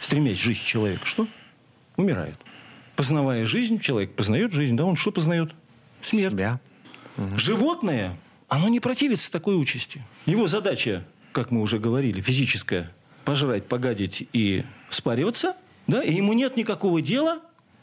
Стремясь 0.00 0.38
жить, 0.38 0.62
человек 0.62 1.00
что? 1.04 1.26
Умирает. 1.96 2.36
Познавая 2.96 3.44
жизнь, 3.44 3.78
человек 3.78 4.14
познает 4.14 4.52
жизнь, 4.52 4.76
да? 4.76 4.84
Он 4.84 4.96
что 4.96 5.10
познает? 5.10 5.52
Смерть. 6.02 6.32
Себя. 6.32 6.60
Животное, 7.36 8.16
оно 8.48 8.68
не 8.68 8.80
противится 8.80 9.30
такой 9.30 9.60
участи. 9.60 10.02
Его 10.26 10.46
задача, 10.46 11.04
как 11.32 11.50
мы 11.50 11.60
уже 11.60 11.78
говорили, 11.78 12.20
физическая, 12.20 12.92
пожрать, 13.24 13.66
погадить 13.66 14.28
и 14.32 14.64
спариваться, 14.90 15.54
да? 15.86 16.02
и 16.02 16.14
ему 16.14 16.32
нет 16.32 16.56
никакого 16.56 17.02
дела 17.02 17.40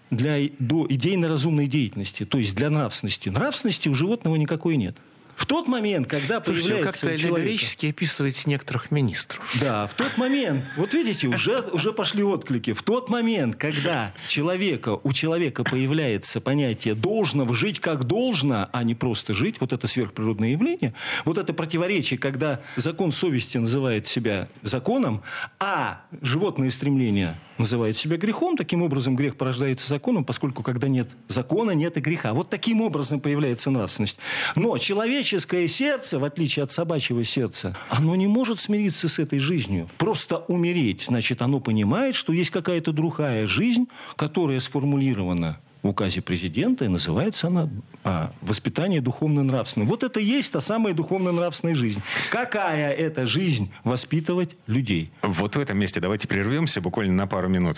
для, 0.10 0.38
до 0.60 0.86
идейно-разумной 0.90 1.68
деятельности, 1.68 2.26
то 2.26 2.38
есть 2.38 2.56
для 2.56 2.70
нравственности. 2.70 3.30
Нравственности 3.30 3.90
у 3.90 3.94
животного 3.94 4.36
никакой 4.36 4.78
нет. 4.78 4.98
В 5.38 5.46
тот 5.46 5.68
момент, 5.68 6.08
когда 6.08 6.44
Слушайте, 6.44 6.70
появляется 6.70 6.92
как-то 6.92 7.10
аллегорически 7.10 7.86
описываете 7.86 8.50
некоторых 8.50 8.90
министров. 8.90 9.56
да, 9.62 9.86
в 9.86 9.94
тот 9.94 10.18
момент, 10.18 10.64
вот 10.76 10.94
видите, 10.96 11.28
уже, 11.28 11.62
уже 11.62 11.94
пошли 11.94 12.24
отклики. 12.24 12.74
В 12.74 12.82
тот 12.82 13.08
момент, 13.08 13.56
когда 13.56 14.12
человека, 14.28 15.00
у 15.04 15.14
человека 15.14 15.64
появляется 15.64 16.42
понятие 16.42 16.96
должного 16.96 17.54
жить 17.54 17.80
как 17.80 18.06
должно, 18.06 18.68
а 18.74 18.84
не 18.84 18.96
просто 18.96 19.36
жить, 19.36 19.62
вот 19.62 19.74
это 19.74 19.88
сверхприродное 19.88 20.50
явление, 20.50 20.96
вот 21.24 21.38
это 21.38 21.54
противоречие, 21.54 22.18
когда 22.18 22.60
закон 22.76 23.12
совести 23.12 23.60
называет 23.60 24.08
себя 24.08 24.50
законом, 24.64 25.22
а 25.60 26.02
животные 26.20 26.72
стремления 26.72 27.38
называет 27.58 27.98
себя 27.98 28.18
грехом, 28.18 28.58
таким 28.58 28.84
образом 28.84 29.16
грех 29.16 29.36
порождается 29.36 29.88
законом, 29.88 30.26
поскольку 30.26 30.64
когда 30.64 30.88
нет 30.88 31.10
закона, 31.28 31.72
нет 31.72 31.98
и 31.98 32.00
греха. 32.00 32.34
Вот 32.34 32.50
таким 32.50 32.82
образом 32.82 33.20
появляется 33.20 33.72
нравственность. 33.72 34.18
Но 34.56 34.78
человеческое 34.78 35.68
сердце, 35.68 36.20
в 36.20 36.24
отличие 36.24 36.64
от 36.64 36.72
собачьего 36.72 37.24
сердца, 37.24 37.76
оно 37.90 38.16
не 38.16 38.28
может 38.28 38.60
смириться 38.60 39.08
с 39.08 39.20
этой 39.20 39.40
жизнью. 39.40 39.90
Просто 39.98 40.38
умереть. 40.48 41.04
Значит, 41.08 41.42
оно 41.42 41.60
понимает, 41.60 42.16
что 42.16 42.34
есть 42.34 42.52
какая-то 42.52 42.92
другая 42.92 43.48
жизнь, 43.48 43.88
которая 44.16 44.60
сформулирована 44.60 45.60
в 45.84 45.90
указе 45.90 46.22
президента, 46.22 46.86
и 46.86 46.88
называется 46.88 47.48
она 47.48 47.70
а, 48.04 48.32
«Воспитание 48.42 49.02
духовно-нравственное». 49.02 49.88
Вот 49.88 50.04
это 50.04 50.20
и 50.20 50.26
есть 50.26 50.52
та 50.52 50.60
самая 50.60 50.94
духовно-нравственная 50.94 51.76
жизнь. 51.76 52.02
Какая 52.32 52.92
это 52.92 53.26
жизнь 53.26 53.72
воспитывать 53.84 54.56
людей? 54.68 55.12
Вот 55.22 55.56
в 55.56 55.60
этом 55.60 55.78
месте 55.78 56.00
давайте 56.00 56.28
прервемся 56.28 56.82
буквально 56.82 57.14
на 57.14 57.28
пару 57.28 57.48
минут. 57.48 57.78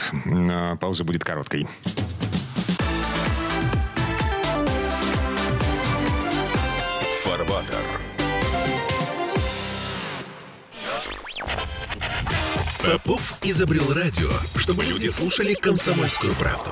А, 0.52 0.76
Пауза 0.76 1.04
будет 1.04 1.24
короткой. 1.24 1.68
Фарватер. 7.24 8.00
Попов 12.84 13.38
изобрел 13.44 13.94
радио, 13.94 14.30
чтобы 14.56 14.84
люди 14.84 15.08
слушали 15.08 15.54
комсомольскую 15.54 16.34
правду. 16.34 16.72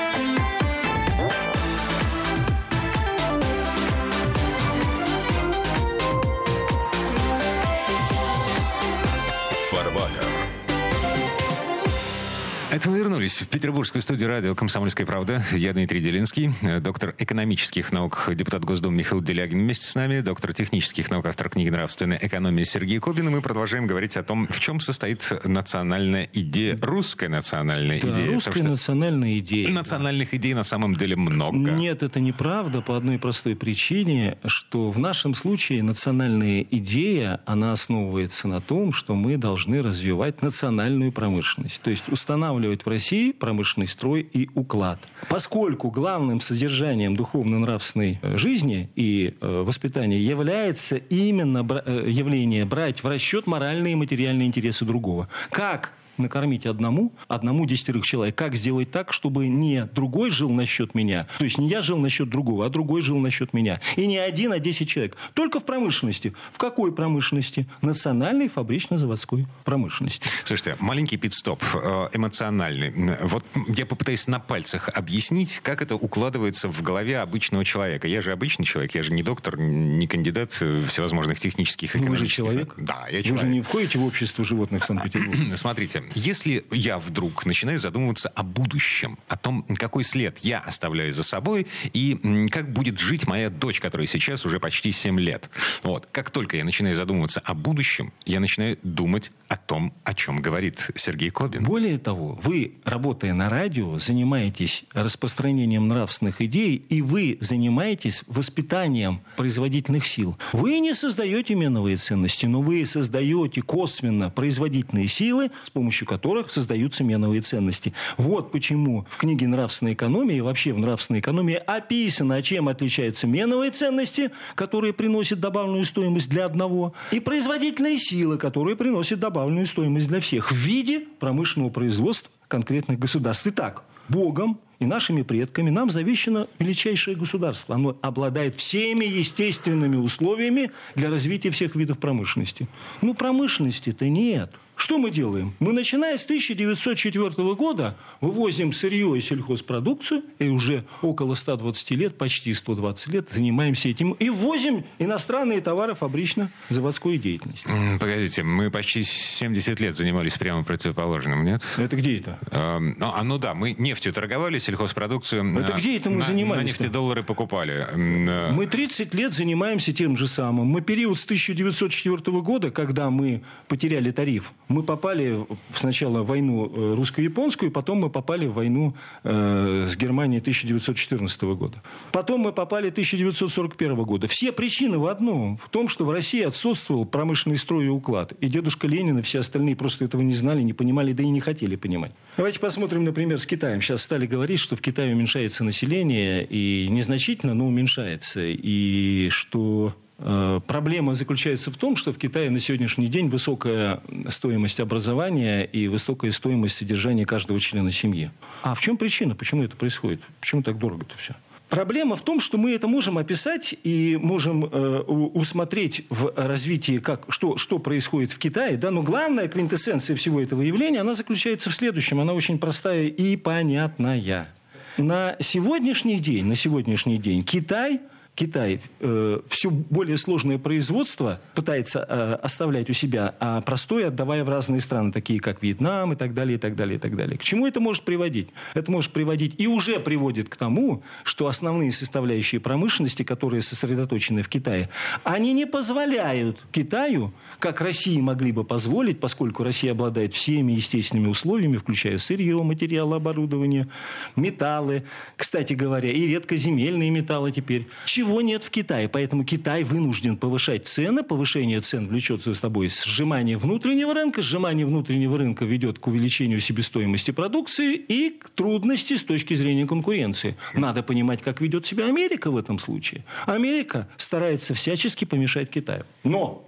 Это 12.73 12.89
мы 12.89 12.99
вернулись 12.99 13.41
в 13.41 13.49
петербургскую 13.49 14.01
студию 14.01 14.29
радио 14.29 14.55
«Комсомольская 14.55 15.05
правда». 15.05 15.43
Я 15.51 15.73
Дмитрий 15.73 15.99
Делинский, 15.99 16.51
э, 16.61 16.79
доктор 16.79 17.13
экономических 17.17 17.91
наук, 17.91 18.29
депутат 18.33 18.63
Госдумы 18.63 18.95
Михаил 18.95 19.21
Делягин 19.21 19.59
вместе 19.59 19.85
с 19.87 19.93
нами, 19.93 20.21
доктор 20.21 20.53
технических 20.53 21.11
наук, 21.11 21.25
автор 21.25 21.49
книги 21.49 21.67
«Нравственная 21.67 22.17
экономия» 22.21 22.63
Сергей 22.63 22.99
Кобин. 22.99 23.27
И 23.27 23.29
мы 23.29 23.41
продолжаем 23.41 23.87
говорить 23.87 24.15
о 24.15 24.23
том, 24.23 24.47
в 24.47 24.57
чем 24.61 24.79
состоит 24.79 25.33
национальная 25.43 26.29
идея, 26.31 26.79
русская 26.81 27.27
национальная 27.27 27.99
Да, 27.99 28.07
идея. 28.13 28.31
русская 28.31 28.51
Потому 28.51 28.69
национальная 28.69 29.39
идея. 29.39 29.69
национальных 29.69 30.33
идей 30.33 30.53
на 30.53 30.63
самом 30.63 30.95
деле 30.95 31.17
много. 31.17 31.57
Нет, 31.71 32.03
это 32.03 32.21
неправда 32.21 32.79
по 32.79 32.95
одной 32.95 33.19
простой 33.19 33.57
причине, 33.57 34.37
что 34.45 34.91
в 34.91 34.97
нашем 34.97 35.33
случае 35.33 35.83
национальная 35.83 36.65
идея, 36.71 37.41
она 37.45 37.73
основывается 37.73 38.47
на 38.47 38.61
том, 38.61 38.93
что 38.93 39.13
мы 39.13 39.35
должны 39.35 39.81
развивать 39.81 40.41
национальную 40.41 41.11
промышленность. 41.11 41.81
То 41.81 41.89
есть 41.89 42.07
устанавливать 42.07 42.60
в 42.85 42.87
России 42.87 43.31
промышленный 43.31 43.87
строй 43.87 44.21
и 44.21 44.49
уклад. 44.55 44.99
Поскольку 45.29 45.89
главным 45.89 46.41
содержанием 46.41 47.15
духовно-нравственной 47.15 48.19
э, 48.21 48.37
жизни 48.37 48.89
и 48.95 49.35
э, 49.39 49.63
воспитания 49.65 50.19
является 50.19 50.97
именно 50.97 51.65
э, 51.85 52.05
явление 52.07 52.65
брать 52.65 53.03
в 53.03 53.07
расчет 53.07 53.47
моральные 53.47 53.93
и 53.93 53.95
материальные 53.95 54.47
интересы 54.47 54.85
другого. 54.85 55.27
Как 55.49 55.93
накормить 56.17 56.65
одному, 56.65 57.13
одному 57.27 57.65
десятерых 57.65 58.05
человек. 58.05 58.35
Как 58.35 58.55
сделать 58.55 58.91
так, 58.91 59.13
чтобы 59.13 59.47
не 59.47 59.85
другой 59.93 60.29
жил 60.29 60.49
на 60.49 60.65
счет 60.65 60.95
меня, 60.95 61.27
то 61.37 61.43
есть 61.43 61.57
не 61.57 61.67
я 61.67 61.81
жил 61.81 61.97
на 61.97 62.09
счет 62.09 62.29
другого, 62.29 62.65
а 62.65 62.69
другой 62.69 63.01
жил 63.01 63.17
на 63.17 63.29
счет 63.29 63.53
меня. 63.53 63.79
И 63.95 64.05
не 64.07 64.17
один, 64.17 64.51
а 64.53 64.59
десять 64.59 64.89
человек. 64.89 65.17
Только 65.33 65.59
в 65.59 65.65
промышленности. 65.65 66.33
В 66.51 66.57
какой 66.57 66.93
промышленности? 66.93 67.67
Национальной 67.81 68.47
фабрично-заводской 68.47 69.47
промышленности. 69.63 70.27
Слушайте, 70.43 70.75
маленький 70.79 71.17
пит-стоп, 71.17 71.63
э, 71.73 72.09
эмоциональный. 72.13 72.91
Вот 73.23 73.45
я 73.67 73.85
попытаюсь 73.85 74.27
на 74.27 74.39
пальцах 74.39 74.89
объяснить, 74.93 75.59
как 75.63 75.81
это 75.81 75.95
укладывается 75.95 76.67
в 76.67 76.81
голове 76.81 77.19
обычного 77.19 77.65
человека. 77.65 78.07
Я 78.07 78.21
же 78.21 78.31
обычный 78.31 78.65
человек, 78.65 78.95
я 78.95 79.03
же 79.03 79.11
не 79.11 79.23
доктор, 79.23 79.57
не 79.57 80.07
кандидат 80.07 80.57
э, 80.61 80.83
всевозможных 80.87 81.39
технических 81.39 81.95
Ну, 81.95 82.01
вы 82.01 82.15
же 82.15 82.25
экономических 82.25 82.35
человек. 82.35 82.73
Да, 82.77 83.07
я 83.09 83.17
Вы 83.17 83.23
человек. 83.23 83.41
же 83.41 83.47
не 83.47 83.61
входите 83.61 83.99
в 83.99 84.05
общество 84.05 84.43
животных 84.43 84.83
Санкт-Петербурга. 84.83 85.37
Смотрите, 85.55 86.03
если 86.15 86.63
я 86.71 86.99
вдруг 86.99 87.45
начинаю 87.45 87.79
задумываться 87.79 88.29
о 88.29 88.43
будущем, 88.43 89.17
о 89.27 89.37
том, 89.37 89.63
какой 89.77 90.03
след 90.03 90.39
я 90.39 90.59
оставляю 90.59 91.13
за 91.13 91.23
собой 91.23 91.67
и 91.93 92.47
как 92.51 92.71
будет 92.71 92.99
жить 92.99 93.27
моя 93.27 93.49
дочь, 93.49 93.79
которой 93.79 94.07
сейчас 94.07 94.45
уже 94.45 94.59
почти 94.59 94.91
7 94.91 95.19
лет. 95.19 95.49
Вот. 95.83 96.07
Как 96.11 96.31
только 96.31 96.57
я 96.57 96.63
начинаю 96.63 96.95
задумываться 96.95 97.39
о 97.39 97.53
будущем, 97.53 98.11
я 98.25 98.39
начинаю 98.39 98.77
думать 98.83 99.31
о 99.47 99.57
том, 99.57 99.93
о 100.03 100.13
чем 100.13 100.41
говорит 100.41 100.91
Сергей 100.95 101.29
Кобин. 101.29 101.63
Более 101.63 101.97
того, 101.97 102.39
вы, 102.41 102.75
работая 102.85 103.33
на 103.33 103.49
радио, 103.49 103.97
занимаетесь 103.97 104.85
распространением 104.93 105.87
нравственных 105.87 106.41
идей, 106.41 106.83
и 106.89 107.01
вы 107.01 107.37
занимаетесь 107.41 108.23
воспитанием 108.27 109.21
производительных 109.35 110.05
сил. 110.05 110.37
Вы 110.53 110.79
не 110.79 110.95
создаете 110.95 111.55
меновые 111.55 111.97
ценности, 111.97 112.45
но 112.45 112.61
вы 112.61 112.85
создаете 112.85 113.61
косвенно 113.61 114.29
производительные 114.29 115.07
силы, 115.07 115.51
с 115.65 115.69
помощью 115.69 115.90
которых 116.05 116.51
создаются 116.51 117.03
меновые 117.03 117.41
ценности. 117.41 117.93
Вот 118.17 118.51
почему 118.51 119.05
в 119.09 119.17
книге 119.17 119.47
«Нравственная 119.47 119.93
экономия» 119.93 120.37
и 120.37 120.41
вообще 120.41 120.73
в 120.73 120.79
«Нравственной 120.79 121.19
экономии» 121.19 121.55
описано, 121.55 122.41
чем 122.41 122.67
отличаются 122.69 123.27
меновые 123.27 123.71
ценности, 123.71 124.31
которые 124.55 124.93
приносят 124.93 125.39
добавленную 125.39 125.85
стоимость 125.85 126.29
для 126.29 126.45
одного, 126.45 126.93
и 127.11 127.19
производительные 127.19 127.97
силы, 127.97 128.37
которые 128.37 128.75
приносят 128.75 129.19
добавленную 129.19 129.65
стоимость 129.65 130.07
для 130.07 130.19
всех 130.19 130.51
в 130.51 130.55
виде 130.55 131.01
промышленного 131.19 131.69
производства 131.69 132.31
конкретных 132.47 132.99
государств. 132.99 133.47
Итак, 133.47 133.83
Богом 134.09 134.59
и 134.81 134.85
нашими 134.85 135.21
предками 135.21 135.69
нам 135.69 135.89
завещено 135.91 136.47
величайшее 136.57 137.15
государство. 137.15 137.75
Оно 137.75 137.95
обладает 138.01 138.55
всеми 138.55 139.05
естественными 139.05 139.95
условиями 139.95 140.71
для 140.95 141.09
развития 141.11 141.51
всех 141.51 141.75
видов 141.75 141.99
промышленности. 141.99 142.67
Ну, 143.01 143.13
промышленности-то 143.13 144.09
нет. 144.09 144.51
Что 144.81 144.97
мы 144.97 145.11
делаем? 145.11 145.53
Мы, 145.59 145.73
начиная 145.73 146.17
с 146.17 146.23
1904 146.23 147.53
года, 147.53 147.95
вывозим 148.19 148.71
сырье 148.71 149.15
и 149.15 149.21
сельхозпродукцию, 149.21 150.23
и 150.39 150.47
уже 150.47 150.85
около 151.03 151.35
120 151.35 151.91
лет, 151.91 152.17
почти 152.17 152.51
120 152.51 153.13
лет, 153.13 153.29
занимаемся 153.29 153.89
этим. 153.89 154.13
И 154.13 154.31
ввозим 154.31 154.83
иностранные 154.97 155.61
товары 155.61 155.93
фабрично-заводской 155.93 157.19
деятельности. 157.19 157.69
Погодите, 157.99 158.41
мы 158.41 158.71
почти 158.71 159.03
70 159.03 159.79
лет 159.79 159.95
занимались 159.95 160.35
прямо 160.39 160.63
противоположным, 160.63 161.45
нет? 161.45 161.61
Это 161.77 161.95
где 161.95 162.17
это? 162.17 162.39
А, 162.49 162.79
ну, 162.79 163.11
а, 163.13 163.23
ну 163.23 163.37
да, 163.37 163.53
мы 163.53 163.75
нефтью 163.77 164.13
торговали, 164.13 164.57
сельхозпродукцию... 164.71 165.59
Это 165.59 165.73
где 165.73 165.97
это 165.97 166.09
мы 166.09 166.17
на, 166.17 166.25
занимались? 166.25 166.63
На 166.63 166.67
нефтедоллары 166.67 167.23
покупали. 167.23 167.85
Э, 167.93 168.51
мы 168.51 168.67
30 168.67 169.13
лет 169.13 169.33
занимаемся 169.33 169.93
тем 169.93 170.15
же 170.17 170.27
самым. 170.27 170.67
Мы 170.67 170.81
период 170.81 171.19
с 171.19 171.25
1904 171.25 172.41
года, 172.41 172.71
когда 172.71 173.09
мы 173.09 173.41
потеряли 173.67 174.11
тариф, 174.11 174.51
мы 174.67 174.83
попали 174.83 175.45
сначала 175.73 176.23
в 176.23 176.27
войну 176.27 176.71
э, 176.73 176.95
русско-японскую, 176.95 177.71
потом 177.71 177.99
мы 177.99 178.09
попали 178.09 178.47
в 178.47 178.53
войну 178.53 178.95
э, 179.23 179.87
с 179.89 179.95
Германией 179.95 180.39
1914 180.39 181.41
года. 181.41 181.81
Потом 182.11 182.41
мы 182.41 182.51
попали 182.51 182.89
1941 182.89 183.95
года. 183.95 184.27
Все 184.27 184.51
причины 184.51 184.97
в 184.97 185.07
одном. 185.07 185.57
В 185.57 185.69
том, 185.69 185.87
что 185.87 186.05
в 186.05 186.11
России 186.11 186.41
отсутствовал 186.41 187.05
промышленный 187.05 187.57
строй 187.57 187.85
и 187.85 187.89
уклад. 187.89 188.33
И 188.39 188.47
дедушка 188.47 188.87
Ленин 188.87 189.19
и 189.19 189.21
все 189.21 189.39
остальные 189.39 189.75
просто 189.75 190.05
этого 190.05 190.21
не 190.21 190.33
знали, 190.33 190.61
не 190.61 190.73
понимали, 190.73 191.13
да 191.13 191.23
и 191.23 191.29
не 191.29 191.39
хотели 191.39 191.75
понимать. 191.75 192.11
Давайте 192.37 192.59
посмотрим, 192.59 193.03
например, 193.03 193.39
с 193.39 193.45
Китаем. 193.45 193.81
Сейчас 193.81 194.03
стали 194.03 194.25
говорить, 194.25 194.59
что 194.61 194.75
в 194.75 194.81
Китае 194.81 195.13
уменьшается 195.13 195.63
население, 195.63 196.45
и 196.49 196.87
незначительно, 196.89 197.53
но 197.53 197.67
уменьшается. 197.67 198.41
И 198.45 199.29
что 199.29 199.93
Э, 200.23 200.59
проблема 200.67 201.15
заключается 201.15 201.71
в 201.71 201.77
том, 201.77 201.95
что 201.95 202.13
в 202.13 202.17
Китае 202.17 202.49
на 202.51 202.59
сегодняшний 202.59 203.07
день 203.07 203.27
высокая 203.27 204.01
стоимость 204.29 204.79
образования 204.79 205.63
и 205.63 205.87
высокая 205.87 206.31
стоимость 206.31 206.77
содержания 206.77 207.25
каждого 207.25 207.59
члена 207.59 207.91
семьи. 207.91 208.29
А 208.61 208.75
в 208.75 208.81
чем 208.81 208.97
причина? 208.97 209.35
Почему 209.35 209.63
это 209.63 209.75
происходит? 209.75 210.21
Почему 210.39 210.61
так 210.61 210.77
дорого-то 210.77 211.17
все? 211.17 211.33
Проблема 211.71 212.17
в 212.17 212.21
том, 212.21 212.41
что 212.41 212.57
мы 212.57 212.73
это 212.73 212.89
можем 212.89 213.17
описать 213.17 213.73
и 213.85 214.19
можем 214.21 214.65
э, 214.65 214.99
усмотреть 215.07 216.05
в 216.09 216.33
развитии, 216.35 216.97
как, 216.99 217.23
что, 217.29 217.55
что 217.55 217.79
происходит 217.79 218.33
в 218.33 218.39
Китае. 218.39 218.75
Да? 218.75 218.91
Но 218.91 219.03
главная 219.03 219.47
квинтэссенция 219.47 220.17
всего 220.17 220.41
этого 220.41 220.61
явления, 220.61 220.99
она 220.99 221.13
заключается 221.13 221.69
в 221.69 221.73
следующем. 221.73 222.19
Она 222.19 222.33
очень 222.33 222.59
простая 222.59 223.05
и 223.05 223.37
понятная. 223.37 224.49
На 224.97 225.37
сегодняшний 225.39 226.19
день, 226.19 226.45
на 226.45 226.55
сегодняшний 226.55 227.17
день 227.17 227.41
Китай– 227.41 228.01
Китай 228.33 228.79
э, 229.01 229.41
все 229.47 229.69
более 229.69 230.17
сложное 230.17 230.57
производство 230.57 231.41
пытается 231.53 232.05
э, 232.07 232.33
оставлять 232.41 232.89
у 232.89 232.93
себя, 232.93 233.35
а 233.39 233.61
простое 233.61 234.07
отдавая 234.07 234.43
в 234.43 234.49
разные 234.49 234.79
страны, 234.81 235.11
такие 235.11 235.39
как 235.39 235.61
Вьетнам 235.61 236.13
и 236.13 236.15
так 236.15 236.33
далее, 236.33 236.55
и 236.55 236.57
так 236.57 236.75
далее, 236.75 236.95
и 236.95 236.99
так 236.99 237.15
далее. 237.15 237.37
К 237.37 237.43
чему 237.43 237.67
это 237.67 237.79
может 237.81 238.03
приводить? 238.03 238.49
Это 238.73 238.89
может 238.89 239.11
приводить 239.11 239.55
и 239.57 239.67
уже 239.67 239.99
приводит 239.99 240.49
к 240.49 240.55
тому, 240.55 241.03
что 241.23 241.47
основные 241.47 241.91
составляющие 241.91 242.61
промышленности, 242.61 243.23
которые 243.23 243.61
сосредоточены 243.61 244.43
в 244.43 244.49
Китае, 244.49 244.89
они 245.23 245.53
не 245.53 245.65
позволяют 245.65 246.57
Китаю, 246.71 247.33
как 247.59 247.81
России 247.81 248.19
могли 248.21 248.53
бы 248.53 248.63
позволить, 248.63 249.19
поскольку 249.19 249.63
Россия 249.63 249.91
обладает 249.91 250.33
всеми 250.33 250.71
естественными 250.71 251.27
условиями, 251.27 251.77
включая 251.77 252.17
сырье, 252.17 252.63
материалы, 252.63 253.17
оборудование, 253.17 253.87
металлы, 254.35 255.03
кстати 255.35 255.73
говоря, 255.73 256.11
и 256.11 256.27
редкоземельные 256.27 257.09
металлы 257.09 257.51
теперь. 257.51 257.87
Чего 258.21 258.31
чего 258.31 258.41
нет 258.41 258.63
в 258.63 258.69
Китае. 258.69 259.09
Поэтому 259.09 259.43
Китай 259.43 259.83
вынужден 259.83 260.37
повышать 260.37 260.87
цены. 260.87 261.23
Повышение 261.23 261.81
цен 261.81 262.07
влечет 262.07 262.43
за 262.43 262.53
собой 262.53 262.89
сжимание 262.89 263.57
внутреннего 263.57 264.13
рынка. 264.13 264.43
Сжимание 264.43 264.85
внутреннего 264.85 265.39
рынка 265.39 265.65
ведет 265.65 265.97
к 265.97 266.05
увеличению 266.05 266.59
себестоимости 266.59 267.31
продукции 267.31 267.95
и 267.95 268.29
к 268.29 268.51
трудности 268.51 269.15
с 269.15 269.23
точки 269.23 269.55
зрения 269.55 269.87
конкуренции. 269.87 270.55
Надо 270.75 271.01
понимать, 271.01 271.41
как 271.41 271.61
ведет 271.61 271.87
себя 271.87 272.05
Америка 272.05 272.51
в 272.51 272.57
этом 272.57 272.77
случае. 272.77 273.25
Америка 273.47 274.07
старается 274.17 274.75
всячески 274.75 275.25
помешать 275.25 275.71
Китаю. 275.71 276.03
Но 276.23 276.63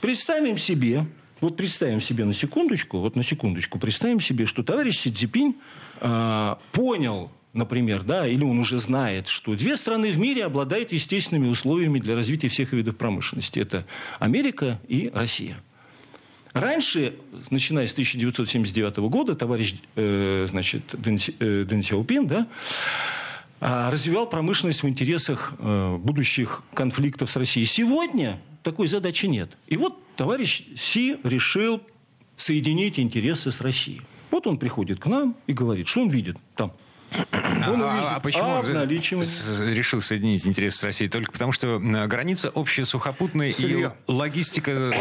представим 0.00 0.58
себе, 0.58 1.06
вот 1.40 1.56
представим 1.56 2.00
себе 2.00 2.24
на 2.24 2.32
секундочку, 2.32 2.98
вот 2.98 3.14
на 3.14 3.22
секундочку, 3.22 3.78
представим 3.78 4.18
себе, 4.18 4.44
что 4.44 4.64
товарищ 4.64 4.98
Си 4.98 5.12
Цзипинь 5.12 5.54
э, 6.00 6.56
понял 6.72 7.30
например, 7.56 8.02
да, 8.02 8.26
или 8.26 8.44
он 8.44 8.58
уже 8.58 8.78
знает, 8.78 9.28
что 9.28 9.54
две 9.54 9.76
страны 9.76 10.10
в 10.10 10.18
мире 10.18 10.44
обладают 10.44 10.92
естественными 10.92 11.48
условиями 11.48 11.98
для 11.98 12.14
развития 12.14 12.48
всех 12.48 12.72
видов 12.72 12.96
промышленности. 12.96 13.58
Это 13.58 13.84
Америка 14.20 14.78
и 14.86 15.10
Россия. 15.12 15.56
Раньше, 16.52 17.14
начиная 17.50 17.86
с 17.86 17.92
1979 17.92 18.96
года, 19.10 19.34
товарищ 19.34 19.74
э, 19.96 20.46
значит, 20.48 20.82
Дэн, 20.92 21.18
э, 21.38 21.64
Дэн 21.68 21.82
Сяопин 21.82 22.26
да, 22.26 22.46
э, 23.60 23.90
развивал 23.90 24.26
промышленность 24.26 24.82
в 24.82 24.88
интересах 24.88 25.52
э, 25.58 25.96
будущих 25.96 26.62
конфликтов 26.72 27.30
с 27.30 27.36
Россией. 27.36 27.66
Сегодня 27.66 28.40
такой 28.62 28.86
задачи 28.86 29.26
нет. 29.26 29.50
И 29.66 29.76
вот 29.76 29.98
товарищ 30.16 30.64
Си 30.76 31.18
решил 31.24 31.82
соединить 32.36 32.98
интересы 32.98 33.50
с 33.50 33.60
Россией. 33.60 34.00
Вот 34.30 34.46
он 34.46 34.58
приходит 34.58 34.98
к 34.98 35.06
нам 35.06 35.36
и 35.46 35.52
говорит, 35.52 35.88
что 35.88 36.02
он 36.02 36.08
видит 36.08 36.36
там– 36.54 36.72
он 37.12 37.82
а, 37.82 38.16
а 38.16 38.20
почему 38.20 38.62
решил 39.72 40.00
соединить 40.00 40.46
интересы 40.46 40.78
с 40.78 40.84
Россией? 40.84 41.10
Только 41.10 41.32
потому, 41.32 41.52
что 41.52 41.78
граница 42.06 42.50
общая 42.50 42.84
сухопутная 42.84 43.52
Сырье. 43.52 43.94
и 44.06 44.12
логистика... 44.12 44.92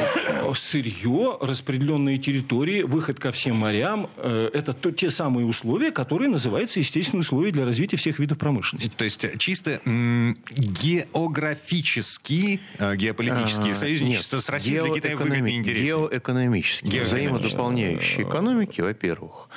Сырье, 0.54 1.38
распределенные 1.42 2.18
территории, 2.18 2.84
выход 2.84 3.20
ко 3.20 3.32
всем 3.32 3.58
морям 3.58 4.10
э,– 4.18 4.50
это 4.54 4.74
то, 4.74 4.92
те 4.92 5.10
самые 5.10 5.46
условия, 5.46 5.92
которые 5.92 6.30
называются 6.30 6.80
естественные 6.80 7.22
условия 7.22 7.52
для 7.52 7.66
развития 7.66 7.98
всех 7.98 8.20
видов 8.20 8.38
промышленности. 8.38 8.94
То 8.96 9.04
есть 9.04 9.26
чисто 9.38 9.82
м- 9.86 10.38
географически, 10.56 12.60
э, 12.78 12.96
геополитические 12.96 13.72
а, 13.72 13.76
союзничества 13.76 14.40
с 14.40 14.50
Россией 14.50 14.82
для 14.82 14.94
Китая 14.94 15.18
выгодны 15.18 15.52
и 15.52 15.58
интересны? 15.58 15.86
Геоэкономические, 15.86 17.04
взаимодополняющие 17.04 18.28
экономики, 18.28 18.82
во-первых. 18.82 19.50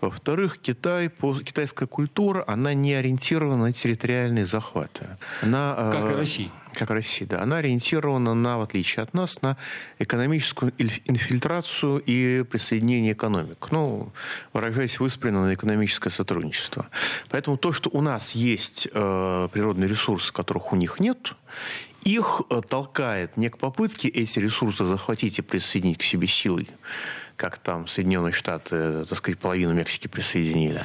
Во-вторых, 0.00 0.58
Китай, 0.58 1.10
китайская 1.44 1.86
культура, 1.92 2.44
она 2.46 2.74
не 2.74 2.94
ориентирована 2.94 3.64
на 3.66 3.72
территориальные 3.72 4.46
захваты. 4.46 5.04
Она, 5.42 5.74
э, 5.76 5.92
как 5.92 6.10
и 6.10 6.14
Россия. 6.14 6.50
Как 6.74 6.90
Россия, 6.90 7.28
да. 7.28 7.42
Она 7.42 7.58
ориентирована 7.58 8.34
на, 8.34 8.56
в 8.56 8.62
отличие 8.62 9.02
от 9.02 9.12
нас, 9.12 9.42
на 9.42 9.56
экономическую 9.98 10.72
инфильтрацию 11.04 12.02
и 12.06 12.44
присоединение 12.44 13.12
экономик. 13.12 13.68
Ну, 13.70 14.10
выражаясь 14.54 14.98
выспренно 14.98 15.44
на 15.44 15.54
экономическое 15.54 16.10
сотрудничество. 16.10 16.88
Поэтому 17.28 17.58
то, 17.58 17.72
что 17.72 17.90
у 17.92 18.00
нас 18.00 18.32
есть 18.32 18.88
э, 18.92 19.48
природные 19.52 19.88
ресурсы, 19.88 20.32
которых 20.32 20.72
у 20.72 20.76
них 20.76 20.98
нет, 20.98 21.34
их 22.04 22.42
э, 22.48 22.60
толкает 22.66 23.36
не 23.36 23.48
к 23.48 23.58
попытке 23.58 24.08
эти 24.08 24.38
ресурсы 24.38 24.84
захватить 24.84 25.38
и 25.38 25.42
присоединить 25.42 25.98
к 25.98 26.02
себе 26.02 26.26
силой, 26.26 26.68
как 27.36 27.58
там 27.58 27.86
Соединенные 27.86 28.32
Штаты, 28.32 29.04
так 29.04 29.18
сказать, 29.18 29.38
половину 29.38 29.72
Мексики 29.74 30.08
присоединили, 30.08 30.82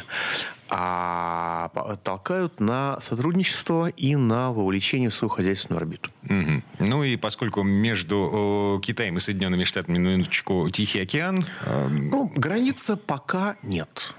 а 0.69 1.69
толкают 2.03 2.59
на 2.59 2.99
сотрудничество 3.01 3.87
и 3.87 4.15
на 4.15 4.51
вовлечение 4.51 5.09
в 5.09 5.15
свою 5.15 5.29
хозяйственную 5.29 5.79
орбиту. 5.79 6.09
Угу. 6.25 6.87
Ну 6.87 7.03
и 7.03 7.15
поскольку 7.15 7.63
между 7.63 8.79
Китаем 8.83 9.17
и 9.17 9.19
Соединенными 9.19 9.63
Штатами, 9.63 9.97
минуточку, 9.97 10.69
Тихий 10.69 11.01
океан... 11.01 11.45
Э... 11.65 11.87
Ну, 11.87 12.31
границы 12.35 12.95
пока 12.95 13.55
нет. 13.63 14.13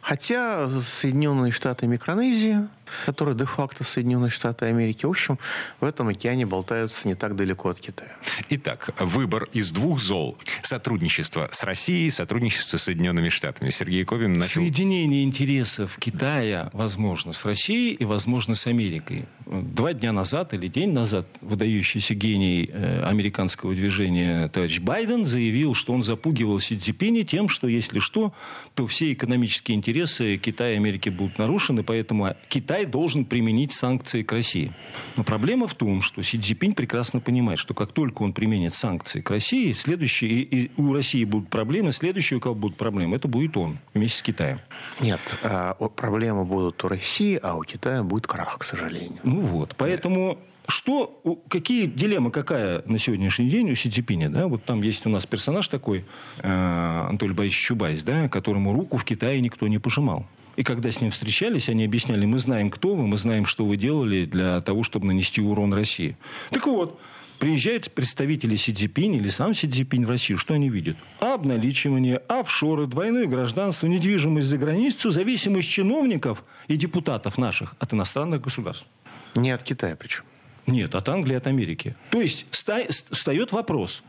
Хотя 0.00 0.68
Соединенные 0.68 1.52
Штаты 1.52 1.86
Микронезии 1.86 2.68
которые 3.04 3.36
де-факто 3.36 3.84
Соединенные 3.84 4.30
Штаты 4.30 4.66
Америки, 4.66 5.06
в 5.06 5.10
общем, 5.10 5.38
в 5.80 5.84
этом 5.84 6.08
океане 6.08 6.46
болтаются 6.46 7.08
не 7.08 7.14
так 7.14 7.36
далеко 7.36 7.70
от 7.70 7.80
Китая. 7.80 8.10
Итак, 8.50 8.90
выбор 9.00 9.48
из 9.52 9.70
двух 9.70 10.00
зол. 10.00 10.38
Сотрудничество 10.62 11.48
с 11.50 11.64
Россией, 11.64 12.10
сотрудничество 12.10 12.76
с 12.76 12.84
Соединенными 12.84 13.28
Штатами. 13.28 13.70
Сергей 13.70 14.04
Ковин 14.04 14.38
начал... 14.38 14.60
Соединение 14.60 15.24
интересов 15.24 15.96
Китая 15.98 16.70
возможно 16.72 17.32
с 17.32 17.44
Россией 17.44 17.94
и 17.94 18.04
возможно 18.04 18.54
с 18.54 18.66
Америкой. 18.66 19.26
Два 19.46 19.92
дня 19.92 20.12
назад 20.12 20.54
или 20.54 20.66
день 20.66 20.92
назад 20.92 21.26
выдающийся 21.40 22.14
гений 22.14 22.68
э, 22.72 23.02
американского 23.04 23.74
движения 23.74 24.48
товарищ 24.48 24.80
Байден 24.80 25.24
заявил, 25.24 25.72
что 25.72 25.92
он 25.92 26.02
запугивал 26.02 26.58
Си 26.58 26.76
Цзипиня 26.76 27.24
тем, 27.24 27.48
что 27.48 27.68
если 27.68 28.00
что, 28.00 28.32
то 28.74 28.86
все 28.86 29.12
экономические 29.12 29.76
интересы 29.76 30.36
Китая 30.36 30.74
и 30.74 30.76
Америки 30.76 31.08
будут 31.08 31.38
нарушены, 31.38 31.82
поэтому 31.82 32.34
Китай 32.48 32.75
Китай 32.76 32.84
должен 32.84 33.24
применить 33.24 33.72
санкции 33.72 34.22
к 34.22 34.32
России. 34.32 34.70
Но 35.16 35.24
проблема 35.24 35.66
в 35.66 35.74
том, 35.74 36.02
что 36.02 36.22
Си 36.22 36.38
Цзипинь 36.38 36.74
прекрасно 36.74 37.20
понимает, 37.20 37.58
что 37.58 37.72
как 37.72 37.92
только 37.92 38.22
он 38.22 38.34
применит 38.34 38.74
санкции 38.74 39.22
к 39.22 39.30
России, 39.30 39.72
следующие, 39.72 40.30
и, 40.30 40.64
и 40.64 40.70
у 40.76 40.92
России 40.92 41.24
будут 41.24 41.48
проблемы, 41.48 41.90
следующие, 41.92 42.36
у 42.36 42.40
кого 42.40 42.54
будут 42.54 42.76
проблемы, 42.76 43.16
это 43.16 43.28
будет 43.28 43.56
он 43.56 43.78
вместе 43.94 44.18
с 44.18 44.22
Китаем. 44.22 44.58
Нет, 45.00 45.20
а, 45.42 45.72
проблемы 45.72 46.44
будут 46.44 46.84
у 46.84 46.88
России, 46.88 47.40
а 47.42 47.54
у 47.54 47.64
Китая 47.64 48.02
будет 48.02 48.26
крах, 48.26 48.58
к 48.58 48.64
сожалению. 48.64 49.20
Ну 49.22 49.40
вот, 49.40 49.74
поэтому... 49.78 50.38
Что, 50.68 51.22
какие 51.48 51.86
дилеммы, 51.86 52.32
какая 52.32 52.82
на 52.86 52.98
сегодняшний 52.98 53.48
день 53.48 53.70
у 53.70 53.76
Си 53.76 53.88
Цзипиня, 53.88 54.28
да? 54.28 54.48
Вот 54.48 54.64
там 54.64 54.82
есть 54.82 55.06
у 55.06 55.08
нас 55.08 55.24
персонаж 55.24 55.68
такой, 55.68 56.04
э, 56.40 57.06
Анатолий 57.08 57.34
Борисович 57.34 57.66
Чубайс, 57.66 58.02
да, 58.02 58.28
которому 58.28 58.72
руку 58.72 58.96
в 58.96 59.04
Китае 59.04 59.40
никто 59.40 59.68
не 59.68 59.78
пожимал. 59.78 60.26
И 60.56 60.62
когда 60.62 60.90
с 60.90 61.00
ним 61.00 61.10
встречались, 61.10 61.68
они 61.68 61.84
объясняли, 61.84 62.24
мы 62.24 62.38
знаем, 62.38 62.70
кто 62.70 62.94
вы, 62.94 63.06
мы 63.06 63.16
знаем, 63.16 63.44
что 63.44 63.64
вы 63.64 63.76
делали 63.76 64.24
для 64.24 64.60
того, 64.62 64.82
чтобы 64.82 65.06
нанести 65.06 65.40
урон 65.40 65.74
России. 65.74 66.16
Так 66.50 66.66
вот, 66.66 66.98
приезжают 67.38 67.90
представители 67.90 68.56
Си 68.56 68.72
Цзипинь 68.72 69.16
или 69.16 69.28
сам 69.28 69.52
Си 69.52 69.68
Цзипинь 69.68 70.06
в 70.06 70.10
Россию, 70.10 70.38
что 70.38 70.54
они 70.54 70.70
видят? 70.70 70.96
Обналичивание, 71.20 72.16
офшоры, 72.28 72.86
двойное 72.86 73.26
гражданство, 73.26 73.86
недвижимость 73.86 74.48
за 74.48 74.56
границу, 74.56 75.10
зависимость 75.10 75.68
чиновников 75.68 76.42
и 76.68 76.76
депутатов 76.76 77.36
наших 77.36 77.74
от 77.78 77.92
иностранных 77.92 78.40
государств. 78.40 78.86
Не 79.34 79.50
от 79.50 79.62
Китая 79.62 79.94
причем. 79.96 80.22
Нет, 80.66 80.94
от 80.94 81.08
Англии, 81.08 81.36
от 81.36 81.46
Америки. 81.46 81.94
То 82.10 82.20
есть 82.20 82.46
встает 82.50 83.52
вопрос, 83.52 84.02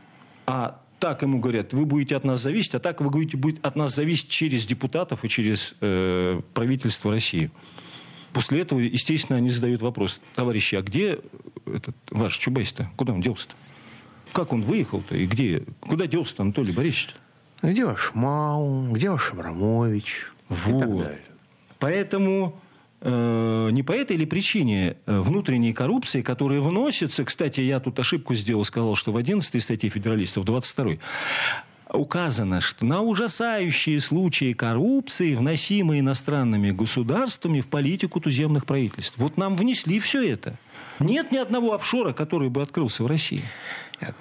а 0.46 0.80
так 0.98 1.22
ему 1.22 1.38
говорят, 1.38 1.72
вы 1.72 1.84
будете 1.84 2.16
от 2.16 2.24
нас 2.24 2.40
зависеть, 2.40 2.74
а 2.74 2.78
так 2.78 3.00
вы 3.00 3.10
будете 3.10 3.36
будет 3.36 3.64
от 3.64 3.76
нас 3.76 3.94
зависеть 3.94 4.28
через 4.28 4.66
депутатов 4.66 5.24
и 5.24 5.28
через 5.28 5.74
э, 5.80 6.40
правительство 6.54 7.10
России. 7.10 7.50
После 8.32 8.60
этого, 8.60 8.80
естественно, 8.80 9.38
они 9.38 9.50
задают 9.50 9.80
вопрос, 9.80 10.20
товарищи, 10.34 10.74
а 10.74 10.82
где 10.82 11.18
этот 11.66 11.96
ваш 12.10 12.36
Чубайс-то? 12.36 12.90
Куда 12.96 13.12
он 13.12 13.20
делся-то? 13.20 13.54
Как 14.32 14.52
он 14.52 14.62
выехал-то? 14.62 15.16
И 15.16 15.26
где? 15.26 15.62
Куда 15.80 16.06
делся-то 16.06 16.42
Анатолий 16.42 16.72
Борисович? 16.72 17.10
-то? 17.62 17.70
Где 17.70 17.84
ваш 17.84 18.12
Мау? 18.14 18.92
Где 18.92 19.10
ваш 19.10 19.32
Абрамович? 19.32 20.26
Вот. 20.48 20.76
И 20.76 20.78
так 20.78 20.98
далее. 20.98 21.20
Поэтому 21.78 22.60
не 23.00 23.82
по 23.82 23.92
этой 23.92 24.16
или 24.16 24.24
причине 24.24 24.96
э, 25.06 25.20
внутренней 25.20 25.72
коррупции, 25.72 26.22
которая 26.22 26.60
вносится, 26.60 27.24
кстати, 27.24 27.60
я 27.60 27.78
тут 27.78 27.98
ошибку 28.00 28.34
сделал, 28.34 28.64
сказал, 28.64 28.96
что 28.96 29.12
в 29.12 29.16
11 29.16 29.62
статье 29.62 29.88
федералистов, 29.88 30.42
в 30.42 30.46
22 30.46 30.94
указано, 31.92 32.60
что 32.60 32.84
на 32.84 33.02
ужасающие 33.02 34.00
случаи 34.00 34.52
коррупции, 34.52 35.34
вносимые 35.34 36.00
иностранными 36.00 36.70
государствами 36.70 37.60
в 37.60 37.68
политику 37.68 38.20
туземных 38.20 38.66
правительств. 38.66 39.16
Вот 39.18 39.36
нам 39.36 39.56
внесли 39.56 39.98
все 39.98 40.28
это. 40.28 40.54
Нет 40.98 41.30
ни 41.30 41.38
одного 41.38 41.74
офшора, 41.74 42.12
который 42.12 42.48
бы 42.48 42.60
открылся 42.62 43.04
в 43.04 43.06
России. 43.06 43.42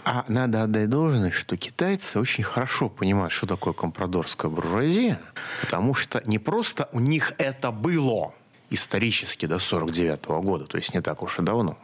А 0.06 0.26
надо 0.28 0.64
отдать 0.64 0.90
должное, 0.90 1.32
что 1.32 1.58
китайцы 1.58 2.20
очень 2.20 2.44
хорошо 2.44 2.90
понимают, 2.90 3.34
что 3.34 3.48
такое 3.48 3.74
компрадорская 3.74 4.50
буржуазия, 4.50 5.20
потому 5.62 5.94
что 5.94 6.22
не 6.26 6.40
просто 6.40 6.90
у 6.94 7.00
них 7.00 7.34
это 7.38 7.72
было– 7.72 8.34
исторически 8.70 9.46
до 9.46 9.60
49 9.60 10.26
года, 10.42 10.66
то 10.66 10.78
есть 10.78 10.94
не 10.94 11.02
так 11.02 11.24
уж 11.24 11.40
и 11.40 11.42
давно, 11.42 11.78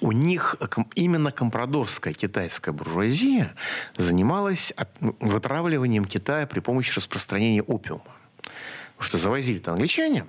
у 0.00 0.12
них 0.12 0.56
именно 0.94 1.30
компрадорская 1.30 2.12
китайская 2.12 2.72
буржуазия 2.72 3.54
занималась 3.96 4.72
ну, 5.00 5.16
вытравливанием 5.20 6.04
Китая 6.04 6.46
при 6.46 6.60
помощи 6.60 6.96
распространения 6.96 7.62
опиума. 7.62 8.02
Потому 8.96 9.08
что 9.08 9.18
завозили-то 9.18 9.72
англичане, 9.72 10.24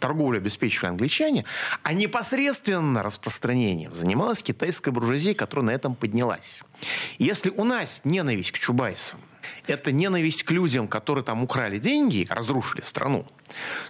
торговлю 0.00 0.38
обеспечивали 0.38 0.90
англичане, 0.90 1.44
а 1.82 1.92
непосредственно 1.92 3.02
распространением 3.02 3.94
занималась 3.94 4.42
китайская 4.42 4.90
буржуазия, 4.90 5.34
которая 5.34 5.66
на 5.66 5.70
этом 5.70 5.94
поднялась. 5.94 6.62
Если 7.18 7.50
у 7.50 7.64
нас 7.64 8.00
ненависть 8.04 8.52
к 8.52 8.58
чубайсам 8.58 9.20
это 9.66 9.92
ненависть 9.92 10.42
к 10.42 10.50
людям, 10.50 10.88
которые 10.88 11.24
там 11.24 11.42
украли 11.42 11.78
деньги, 11.78 12.26
разрушили 12.30 12.82
страну, 12.82 13.26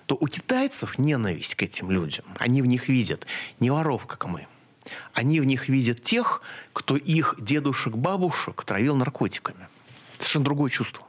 то 0.06 0.16
у 0.18 0.26
китайцев 0.26 0.98
ненависть 0.98 1.54
к 1.54 1.62
этим 1.62 1.90
людям. 1.90 2.24
Они 2.38 2.62
в 2.62 2.66
них 2.66 2.88
видят 2.88 3.26
не 3.60 3.70
воров, 3.70 4.06
как 4.06 4.26
мы. 4.26 4.46
Они 5.12 5.40
в 5.40 5.44
них 5.44 5.68
видят 5.68 6.02
тех, 6.02 6.42
кто 6.72 6.96
их 6.96 7.36
дедушек, 7.38 7.94
бабушек 7.94 8.64
травил 8.64 8.96
наркотиками. 8.96 9.68
Совершенно 10.18 10.44
другое 10.44 10.70
чувство. 10.70 11.06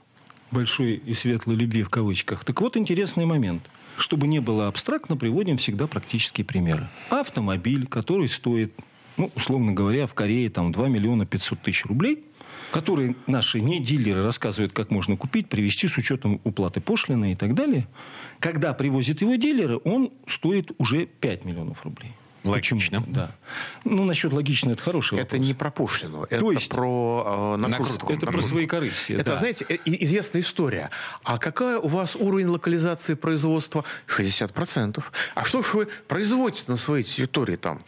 Большой 0.51 0.95
и 0.95 1.13
светлой 1.13 1.55
любви 1.55 1.83
в 1.83 1.89
кавычках. 1.89 2.43
Так 2.43 2.59
вот 2.61 2.75
интересный 2.75 3.25
момент. 3.25 3.63
Чтобы 3.97 4.27
не 4.27 4.39
было 4.39 4.67
абстрактно, 4.67 5.17
приводим 5.17 5.57
всегда 5.57 5.85
практические 5.85 6.45
примеры. 6.45 6.87
Автомобиль, 7.09 7.85
который 7.85 8.29
стоит, 8.29 8.73
ну, 9.17 9.29
условно 9.35 9.73
говоря, 9.73 10.07
в 10.07 10.13
Корее 10.13 10.49
там 10.49 10.71
2 10.71 10.87
миллиона 10.87 11.25
500 11.25 11.61
тысяч 11.61 11.85
рублей– 11.85 12.23
которые 12.71 13.15
наши 13.27 13.59
не 13.59 13.79
дилеры 13.79 14.23
рассказывают, 14.23 14.73
как 14.73 14.91
можно 14.91 15.17
купить, 15.17 15.49
привезти 15.49 15.87
с 15.87 15.97
учетом 15.97 16.39
уплаты 16.43 16.81
пошлины 16.81 17.33
и 17.33 17.35
так 17.35 17.55
далее. 17.55 17.87
Когда 18.39 18.73
привозят 18.73 19.21
его 19.21 19.35
дилеры, 19.35 19.77
он 19.83 20.11
стоит 20.27 20.71
уже 20.77 21.05
5 21.05 21.45
миллионов 21.45 21.83
рублей. 21.83 22.13
Логично. 22.43 22.99
Почему? 22.99 23.13
Да. 23.15 23.31
Ну, 23.83 24.03
насчет 24.03 24.31
логично, 24.33 24.71
это 24.71 24.81
хороший 24.81 25.19
это 25.19 25.35
вопрос. 25.35 25.47
не 25.47 25.53
про 25.53 25.71
пошлину, 25.71 26.23
это 26.23 26.39
То 26.39 26.51
есть, 26.51 26.69
про 26.69 27.55
э, 27.55 27.67
накрутку. 27.67 28.13
Это 28.13 28.27
про 28.27 28.41
свои 28.41 28.65
корысти. 28.65 29.13
Это, 29.13 29.31
да. 29.31 29.37
знаете, 29.39 29.65
э, 29.67 29.77
известная 29.85 30.41
история. 30.41 30.89
А 31.23 31.37
какая 31.37 31.79
у 31.79 31.87
вас 31.87 32.15
уровень 32.15 32.47
локализации 32.47 33.15
производства? 33.15 33.83
60%. 34.07 35.03
А 35.35 35.45
что 35.45 35.61
ж 35.61 35.73
вы 35.73 35.87
производите 36.07 36.65
на 36.67 36.77
своей 36.77 37.03
территории 37.03 37.55
там? 37.55 37.81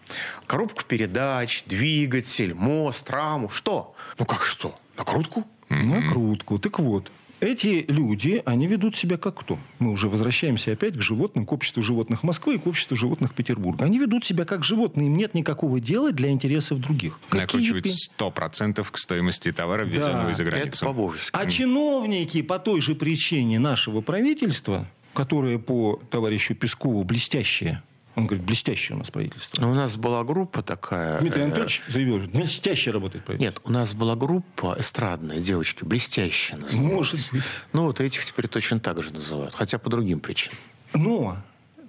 Коробку 0.47 0.83
передач, 0.83 1.63
двигатель, 1.65 2.53
мост, 2.53 3.09
раму, 3.09 3.49
что? 3.49 3.95
Ну 4.19 4.25
как 4.25 4.43
что? 4.43 4.77
Накрутку? 4.97 5.47
Накрутку. 5.69 6.59
Так 6.59 6.79
вот, 6.79 7.09
эти 7.41 7.85
люди, 7.87 8.41
они 8.45 8.67
ведут 8.67 8.95
себя 8.95 9.17
как 9.17 9.39
кто? 9.39 9.57
Мы 9.79 9.91
уже 9.91 10.07
возвращаемся 10.07 10.71
опять 10.71 10.95
к 10.95 11.01
животным, 11.01 11.45
к 11.45 11.51
обществу 11.51 11.83
животных 11.83 12.23
Москвы 12.23 12.55
и 12.55 12.57
к 12.59 12.67
обществу 12.67 12.95
животных 12.95 13.33
Петербурга. 13.33 13.85
Они 13.85 13.99
ведут 13.99 14.23
себя 14.23 14.45
как 14.45 14.63
животные, 14.63 15.07
им 15.07 15.15
нет 15.15 15.33
никакого 15.33 15.79
дела 15.79 16.11
для 16.11 16.29
интересов 16.29 16.79
других. 16.79 17.19
Накручивают 17.31 17.87
сто 17.87 18.31
процентов 18.31 18.91
к 18.91 18.97
стоимости 18.97 19.51
товара, 19.51 19.83
ввезенного 19.83 20.25
да, 20.25 20.31
из-за 20.31 20.43
границы. 20.45 20.85
А 21.33 21.45
чиновники 21.47 22.41
по 22.41 22.59
той 22.59 22.79
же 22.81 22.95
причине 22.95 23.59
нашего 23.59 24.01
правительства, 24.01 24.87
которые 25.13 25.59
по 25.59 25.99
товарищу 26.09 26.55
Пескову 26.55 27.03
блестящие, 27.03 27.81
он 28.15 28.27
говорит, 28.27 28.45
блестящее 28.45 28.95
у 28.95 28.99
нас 28.99 29.09
правительство. 29.09 29.61
Но 29.61 29.71
у 29.71 29.73
нас 29.73 29.95
была 29.95 30.23
группа 30.23 30.61
такая... 30.61 31.19
Дмитрий 31.19 31.41
э, 31.41 31.45
Анатольевич 31.45 31.81
заявил, 31.87 32.19
блестяще 32.19 32.91
работает 32.91 33.23
правительство. 33.23 33.61
Нет, 33.61 33.61
у 33.63 33.71
нас 33.71 33.93
была 33.93 34.15
группа 34.15 34.75
эстрадная, 34.77 35.39
девочки, 35.39 35.83
блестяще 35.85 36.57
называлась. 36.57 36.93
Может 36.93 37.31
быть. 37.31 37.43
Ну, 37.73 37.83
вот 37.85 38.01
этих 38.01 38.25
теперь 38.25 38.47
точно 38.47 38.79
так 38.79 39.01
же 39.01 39.13
называют, 39.13 39.55
хотя 39.55 39.77
по 39.77 39.89
другим 39.89 40.19
причинам. 40.19 40.57
Но 40.93 41.37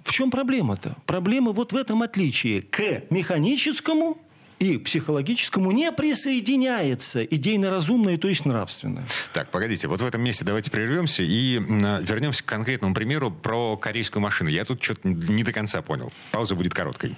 в 0.03 0.11
чем 0.11 0.31
проблема-то? 0.31 0.95
Проблема 1.05 1.51
вот 1.51 1.73
в 1.73 1.75
этом 1.75 2.01
отличии 2.01 2.61
к 2.61 3.03
механическому 3.09 4.17
и 4.63 4.77
психологическому 4.77 5.71
не 5.71 5.91
присоединяется 5.91 7.23
идейно-разумное, 7.23 8.17
то 8.17 8.27
есть 8.27 8.45
нравственное. 8.45 9.05
Так, 9.33 9.49
погодите, 9.49 9.87
вот 9.87 10.01
в 10.01 10.05
этом 10.05 10.21
месте 10.23 10.45
давайте 10.45 10.71
прервемся 10.71 11.23
и 11.23 11.59
вернемся 11.59 12.43
к 12.43 12.45
конкретному 12.45 12.93
примеру 12.93 13.31
про 13.31 13.77
корейскую 13.77 14.21
машину. 14.21 14.49
Я 14.49 14.65
тут 14.65 14.83
что-то 14.83 15.07
не 15.07 15.43
до 15.43 15.51
конца 15.51 15.81
понял. 15.81 16.11
Пауза 16.31 16.55
будет 16.55 16.73
короткой. 16.73 17.15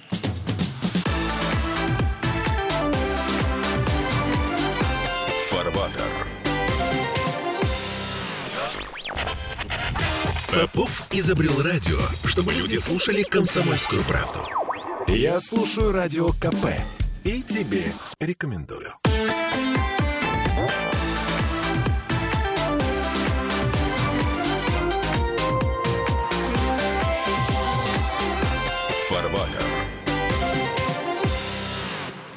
Фарбатер. 5.48 6.02
Попов 10.52 11.06
изобрел 11.12 11.62
радио, 11.62 11.98
чтобы 12.24 12.54
люди 12.54 12.76
слушали 12.76 13.22
комсомольскую 13.22 14.02
правду. 14.04 14.40
Я 15.06 15.38
слушаю 15.40 15.92
радио 15.92 16.32
КП 16.32 16.66
и 17.26 17.42
тебе 17.42 17.92
рекомендую. 18.20 18.85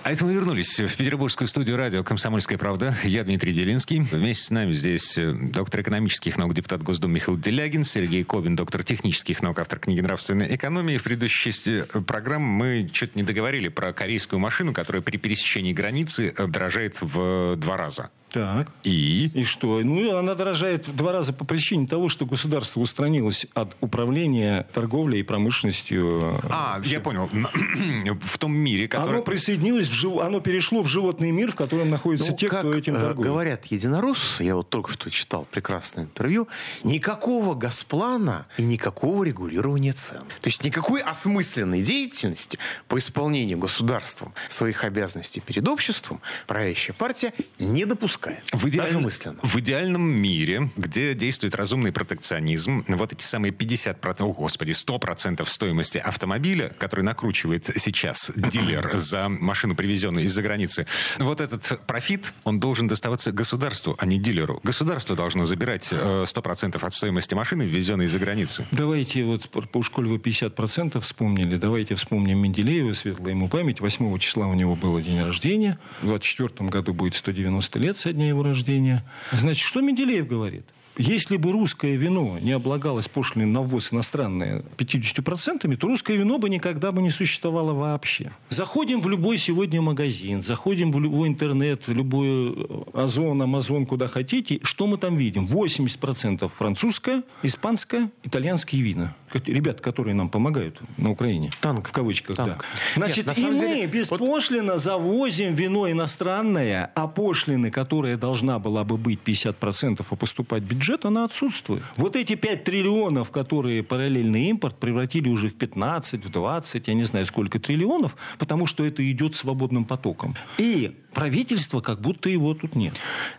А 0.10 0.12
это 0.12 0.26
мы 0.26 0.34
вернулись 0.34 0.80
в 0.80 0.98
петербургскую 0.98 1.48
студию 1.48 1.78
радио 1.78 2.04
«Комсомольская 2.04 2.58
правда». 2.58 2.95
Я 3.04 3.24
Дмитрий 3.24 3.54
Делинский. 3.54 4.00
Вместе 4.00 4.45
с 4.45 4.50
нами 4.50 4.74
здесь 4.74 5.19
э, 5.19 5.34
доктор 5.34 5.82
экономических 5.82 6.36
наук, 6.36 6.56
депутат 6.56 6.82
Госдумы 6.82 7.13
Михаил 7.13 7.38
Делягин, 7.38 7.86
Сергей 7.86 8.24
Кобин, 8.24 8.56
доктор 8.56 8.84
технических 8.84 9.43
наук, 9.43 9.60
автор 9.60 9.78
книги 9.78 10.02
«Нравственная 10.02 10.48
экономия». 10.48 10.98
В 10.98 11.04
предыдущей 11.04 11.52
части 11.52 11.84
э, 11.93 12.02
программы 12.02 12.48
мы 12.48 12.89
что-то 12.91 13.19
не 13.19 13.24
договорили 13.24 13.67
про 13.67 13.93
корейскую 13.93 14.39
машину, 14.39 14.74
которая 14.74 15.04
при 15.04 15.17
пересечении 15.17 15.74
границы 15.74 16.34
э, 16.36 16.48
дорожает 16.48 17.00
в 17.02 17.56
два 17.58 17.78
раза. 17.78 18.10
Так. 18.30 18.68
И? 18.84 19.32
И 19.34 19.44
что? 19.44 19.82
Ну, 19.84 20.15
она 20.15 20.36
дорожает 20.36 20.88
в 20.88 20.96
два 20.96 21.12
раза 21.12 21.34
по 21.34 21.46
причине 21.46 21.88
того, 21.88 22.10
что 22.10 22.26
государство 22.26 22.80
устранилось 22.80 23.48
от 23.54 23.76
управления 23.82 24.68
торговлей 24.74 25.22
и 25.22 25.24
промышленностью. 25.24 26.39
А, 26.52 26.80
я 26.84 27.00
понял. 27.00 27.30
В 28.22 28.38
том 28.38 28.54
мире, 28.54 28.88
который... 28.88 29.15
Оно 29.15 29.24
присоединилось, 29.24 29.88
в 29.88 29.92
жив... 29.92 30.18
оно 30.20 30.39
перешло 30.39 30.82
в 30.82 30.88
животный 30.88 31.32
мир, 31.32 31.52
в 31.52 31.56
котором 31.56 31.89
находятся 31.89 32.32
Ну, 32.32 32.38
те, 32.38 32.48
как 32.48 32.60
кто 32.62 32.74
этим 32.74 32.96
э, 32.96 33.00
торгует. 33.00 33.28
говорят 33.28 33.65
единороссы, 33.65 34.44
я 34.44 34.56
вот 34.56 34.70
только 34.70 34.92
что 34.92 35.10
читал 35.10 35.48
прекрасное 35.50 36.04
интервью, 36.06 36.48
никакого 36.84 37.56
госплана 37.56 38.46
и 38.58 38.63
никакого 38.63 39.24
регулирования 39.24 39.94
цен. 39.94 40.22
То 40.42 40.48
есть 40.48 40.63
никакой 40.63 41.02
осмысленной 41.02 41.82
деятельности 41.82 42.60
по 42.88 42.98
исполнению 42.98 43.58
государством 43.58 44.34
своих 44.50 44.84
обязанностей 44.84 45.39
перед 45.39 45.68
обществом 45.68 46.22
правящая 46.48 46.96
партия 46.96 47.34
не 47.58 47.86
допускает. 47.86 48.19
В, 48.54 48.68
идеаль- 48.68 48.88
Даже 48.88 49.00
мысленно. 49.00 49.38
в 49.42 49.56
идеальном 49.60 50.02
мире, 50.02 50.70
где 50.76 51.14
действует 51.14 51.56
разумный 51.56 51.92
протекционизм, 51.92 52.84
вот 52.88 53.14
эти 53.14 53.24
самые 53.24 53.52
50%, 53.54 54.22
о 54.24 54.34
господи, 54.34 54.72
100% 54.72 55.46
стоимости 55.48 55.98
автомобиля, 55.98 56.72
который 56.78 57.04
накручивает 57.04 57.66
сейчас 57.78 58.32
дилер 58.36 58.92
за 58.98 59.30
машину, 59.30 59.76
привезенную 59.76 60.26
из-за 60.26 60.42
границы, 60.42 60.86
вот 61.18 61.42
этот 61.42 61.80
профит, 61.88 62.34
он 62.44 62.60
должен 62.60 62.88
доставаться 62.88 63.32
государству, 63.32 63.96
а 64.00 64.06
не 64.06 64.20
дилеру. 64.20 64.60
Государство 64.64 65.16
должно 65.16 65.46
забирать 65.46 65.88
э, 65.92 66.26
100% 66.28 66.86
от 66.86 66.94
стоимости 66.94 67.34
машины, 67.36 67.64
ввезенной 67.64 68.06
из-за 68.06 68.20
границы. 68.20 68.66
Давайте, 68.72 69.24
вот, 69.24 69.50
по- 69.50 69.62
по 69.62 69.82
школе 69.84 70.10
вы 70.10 70.18
50% 70.18 71.00
вспомнили, 71.00 71.56
давайте 71.58 71.96
вспомним 71.96 72.40
Менделеева, 72.40 72.94
светлая 72.94 73.32
ему 73.32 73.48
память. 73.48 73.80
8 73.80 74.18
числа 74.20 74.48
у 74.48 74.54
него 74.54 74.76
было 74.76 75.02
день 75.02 75.22
рождения. 75.22 75.80
В 76.02 76.08
24 76.08 76.70
году 76.70 76.94
будет 76.94 77.16
190 77.16 77.80
лет 77.80 77.98
со 78.10 78.13
дня 78.13 78.28
его 78.28 78.41
рождения. 78.41 79.04
Значит, 79.32 79.67
что 79.67 79.82
Менделеев 79.82 80.26
говорит? 80.28 80.65
Если 80.98 81.38
бы 81.38 81.52
русское 81.52 81.95
вино 81.95 82.39
не 82.41 82.52
облагалось 82.52 83.08
пошлиной 83.08 83.45
на 83.45 83.62
ввоз 83.62 83.93
иностранное 83.93 84.63
50%, 84.78 85.76
то 85.78 85.88
русское 85.88 86.17
вино 86.17 86.39
бы 86.39 86.50
никогда 86.50 86.91
бы 86.91 87.02
не 87.02 87.12
существовало 87.12 87.72
вообще. 87.72 88.32
Заходим 88.50 89.00
в 89.00 89.08
любой 89.08 89.38
сегодня 89.38 89.82
магазин, 89.82 90.43
заходим 90.43 90.91
в 90.91 91.00
любой 91.00 91.30
интернет, 91.30 91.88
в 91.88 91.93
любой 91.93 92.28
э, 92.28 92.84
Озон, 92.93 93.41
Амазон, 93.41 93.86
куда 93.86 94.08
хотите. 94.08 94.60
Что 94.63 94.88
мы 94.88 94.98
там 94.98 95.15
видим? 95.15 95.45
80% 95.45 96.52
французское, 96.54 97.24
испанское, 97.43 98.10
итальянские 98.24 98.82
вина. 98.82 99.15
Ребята, 99.34 99.82
которые 99.82 100.13
нам 100.13 100.30
помогают 100.30 100.80
на 100.98 101.12
Украине. 101.12 101.52
Танк. 101.62 101.88
В 101.89 101.92
кавычках, 101.92 102.36
Танк. 102.36 102.58
да. 102.58 102.65
Значит, 102.96 103.28
Нет, 103.28 103.38
и 103.38 103.46
мы 103.46 103.60
деле, 103.60 103.82
вот- 103.88 103.92
беспошлино 103.92 104.78
завозим 104.78 105.54
вино 105.54 105.89
иностранное, 105.89 106.92
а 106.96 107.08
пошлины, 107.08 107.72
которая 107.72 108.18
должна 108.18 108.60
была 108.60 108.84
бы 108.84 108.98
быть 108.98 109.20
50% 109.24 110.06
и 110.12 110.15
поступать 110.15 110.63
в 110.63 110.68
бюджет, 110.68 111.06
она 111.06 111.26
отсутствует. 111.26 111.84
Вот 111.98 112.15
эти 112.15 112.36
5 112.36 112.63
триллионов, 112.63 113.32
которые 113.32 113.84
параллельный 113.84 114.50
импорт, 114.50 114.80
превратили 114.80 115.30
уже 115.30 115.50
в 115.50 115.56
15, 115.56 116.26
в 116.26 116.30
20, 116.30 116.88
я 116.88 116.94
не 116.94 117.04
знаю 117.04 117.26
сколько 117.26 117.60
триллионов, 117.60 118.15
потому 118.38 118.65
что 118.68 118.84
это 118.86 119.10
идет 119.10 119.36
свободным 119.36 119.86
потоком. 119.86 120.36
И 120.58 120.96
правительство 121.13 121.82
как 121.82 122.02
будто 122.02 122.30
его 122.30 122.54
тут 122.54 122.76
нет. 122.76 122.94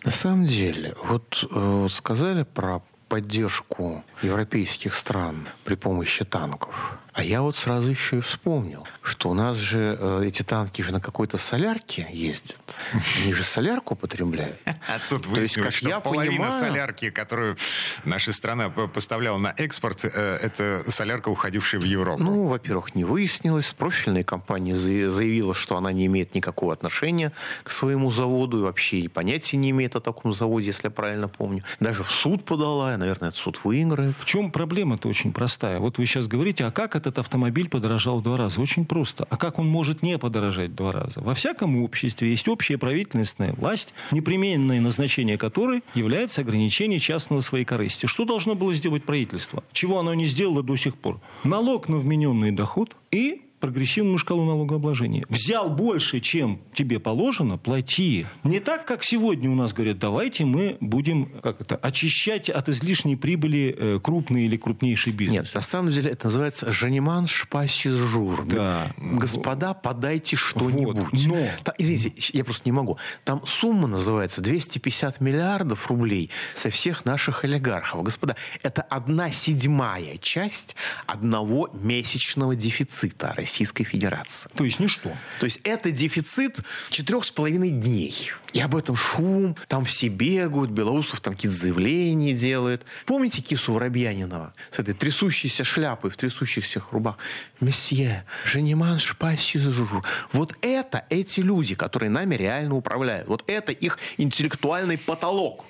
На 0.04 0.10
самом 0.10 0.44
деле, 0.44 0.94
вот 1.04 1.48
э, 1.50 1.88
сказали 1.90 2.44
про 2.44 2.82
поддержку 3.10 4.04
европейских 4.22 4.94
стран 4.94 5.48
при 5.64 5.74
помощи 5.74 6.24
танков. 6.24 6.99
А 7.12 7.22
я 7.24 7.42
вот 7.42 7.56
сразу 7.56 7.88
еще 7.88 8.18
и 8.18 8.20
вспомнил, 8.20 8.86
что 9.02 9.30
у 9.30 9.34
нас 9.34 9.56
же 9.56 9.96
э, 10.00 10.22
эти 10.26 10.42
танки 10.42 10.80
же 10.82 10.92
на 10.92 11.00
какой-то 11.00 11.38
солярке 11.38 12.06
ездят. 12.12 12.76
Они 13.22 13.32
же 13.32 13.42
солярку 13.42 13.96
потребляют. 13.96 14.56
А 14.88 14.98
тут 15.08 15.26
выяснилось, 15.26 15.74
что 15.74 15.88
я 15.88 16.00
половина 16.00 16.32
понимаю- 16.46 16.52
солярки, 16.52 17.10
которую 17.10 17.56
наша 18.04 18.32
страна 18.32 18.70
поставляла 18.70 19.38
на 19.38 19.54
экспорт, 19.56 20.04
э, 20.04 20.08
это 20.42 20.82
солярка, 20.88 21.28
уходившая 21.28 21.80
в 21.80 21.84
Европу. 21.84 22.22
Ну, 22.22 22.48
во-первых, 22.48 22.94
не 22.94 23.04
выяснилось. 23.04 23.72
Профильная 23.72 24.24
компания 24.24 24.74
за- 24.74 25.10
заявила, 25.10 25.54
что 25.54 25.76
она 25.76 25.92
не 25.92 26.06
имеет 26.06 26.34
никакого 26.34 26.72
отношения 26.72 27.32
к 27.62 27.70
своему 27.70 28.10
заводу 28.10 28.58
и 28.58 28.62
вообще 28.62 29.08
понятия 29.08 29.56
не 29.58 29.70
имеет 29.70 29.96
о 29.96 30.00
таком 30.00 30.32
заводе, 30.32 30.68
если 30.68 30.86
я 30.86 30.90
правильно 30.90 31.28
помню. 31.28 31.62
Даже 31.78 32.02
в 32.04 32.10
суд 32.10 32.44
подала, 32.44 32.94
и, 32.94 32.96
наверное, 32.96 33.28
этот 33.28 33.38
суд 33.40 33.60
выиграет. 33.64 34.16
В 34.18 34.24
чем 34.24 34.50
проблема-то 34.50 35.08
очень 35.08 35.32
простая? 35.32 35.78
Вот 35.78 35.98
вы 35.98 36.06
сейчас 36.06 36.26
говорите, 36.26 36.64
а 36.64 36.70
как 36.70 36.96
этот 37.00 37.18
автомобиль 37.18 37.68
подорожал 37.68 38.18
в 38.18 38.22
два 38.22 38.36
раза? 38.36 38.60
Очень 38.60 38.84
просто. 38.84 39.26
А 39.30 39.36
как 39.36 39.58
он 39.58 39.66
может 39.66 40.02
не 40.02 40.18
подорожать 40.18 40.70
в 40.70 40.74
два 40.74 40.92
раза? 40.92 41.20
Во 41.20 41.34
всяком 41.34 41.82
обществе 41.82 42.30
есть 42.30 42.46
общая 42.48 42.76
правительственная 42.78 43.54
власть, 43.54 43.94
непременное 44.10 44.80
назначение 44.80 45.38
которой 45.38 45.82
является 45.94 46.42
ограничение 46.42 47.00
частного 47.00 47.40
своей 47.40 47.64
корысти. 47.64 48.06
Что 48.06 48.24
должно 48.24 48.54
было 48.54 48.74
сделать 48.74 49.04
правительство? 49.04 49.64
Чего 49.72 49.98
оно 49.98 50.14
не 50.14 50.26
сделало 50.26 50.62
до 50.62 50.76
сих 50.76 50.96
пор? 50.96 51.20
Налог 51.44 51.88
на 51.88 51.96
вмененный 51.96 52.52
доход 52.52 52.96
и 53.10 53.42
прогрессивную 53.60 54.18
шкалу 54.18 54.44
налогообложения. 54.44 55.24
Взял 55.28 55.68
больше, 55.70 56.20
чем 56.20 56.60
тебе 56.74 56.98
положено, 56.98 57.58
плати. 57.58 58.26
Не 58.42 58.58
так, 58.60 58.86
как 58.86 59.04
сегодня 59.04 59.50
у 59.50 59.54
нас 59.54 59.72
говорят, 59.72 59.98
давайте 59.98 60.44
мы 60.44 60.76
будем 60.80 61.26
как 61.42 61.60
это, 61.60 61.76
очищать 61.76 62.48
от 62.50 62.68
излишней 62.68 63.16
прибыли 63.16 63.76
э, 63.78 64.00
крупный 64.02 64.46
или 64.46 64.56
крупнейший 64.56 65.12
бизнес. 65.12 65.44
Нет, 65.46 65.54
на 65.54 65.60
самом 65.60 65.90
деле 65.90 66.10
это 66.10 66.26
называется 66.28 66.72
«Женеман 66.72 67.26
шпасижур». 67.26 68.46
Да. 68.46 68.86
Господа, 68.96 69.74
подайте 69.74 70.36
что-нибудь. 70.36 70.96
Вот, 70.96 71.12
но- 71.26 71.46
Та- 71.62 71.74
извините, 71.78 72.12
я 72.32 72.44
просто 72.44 72.62
не 72.68 72.72
могу. 72.72 72.98
Там 73.24 73.42
сумма 73.46 73.86
называется 73.86 74.40
250 74.40 75.20
миллиардов 75.20 75.88
рублей 75.88 76.30
со 76.54 76.70
всех 76.70 77.04
наших 77.04 77.44
олигархов. 77.44 78.02
Господа, 78.02 78.36
это 78.62 78.82
одна 78.82 79.30
седьмая 79.30 80.16
часть 80.18 80.76
одного 81.06 81.68
месячного 81.74 82.54
дефицита 82.56 83.34
Российской 83.50 83.82
Федерации. 83.82 84.48
То 84.54 84.64
есть 84.64 84.78
ничто. 84.78 85.10
То 85.40 85.44
есть 85.44 85.60
это 85.64 85.90
дефицит 85.90 86.60
четырех 86.90 87.24
с 87.24 87.32
половиной 87.32 87.70
дней. 87.70 88.30
И 88.52 88.60
об 88.60 88.74
этом 88.74 88.96
шум, 88.96 89.56
там 89.68 89.84
все 89.84 90.08
бегают, 90.08 90.70
Белоусов 90.70 91.20
там 91.20 91.34
какие-то 91.34 91.56
заявления 91.56 92.32
делает. 92.32 92.84
Помните 93.06 93.42
кису 93.42 93.72
Воробьянинова 93.74 94.54
с 94.70 94.78
этой 94.78 94.94
трясущейся 94.94 95.64
шляпой 95.64 96.10
в 96.10 96.16
трясущихся 96.16 96.82
рубах? 96.90 97.18
Месье, 97.60 98.24
женеман 98.44 98.98
шпасизжур. 98.98 100.04
Вот 100.32 100.54
это 100.62 101.04
эти 101.10 101.40
люди, 101.40 101.74
которые 101.74 102.10
нами 102.10 102.34
реально 102.34 102.76
управляют. 102.76 103.28
Вот 103.28 103.44
это 103.46 103.72
их 103.72 103.98
интеллектуальный 104.18 104.98
потолок. 104.98 105.64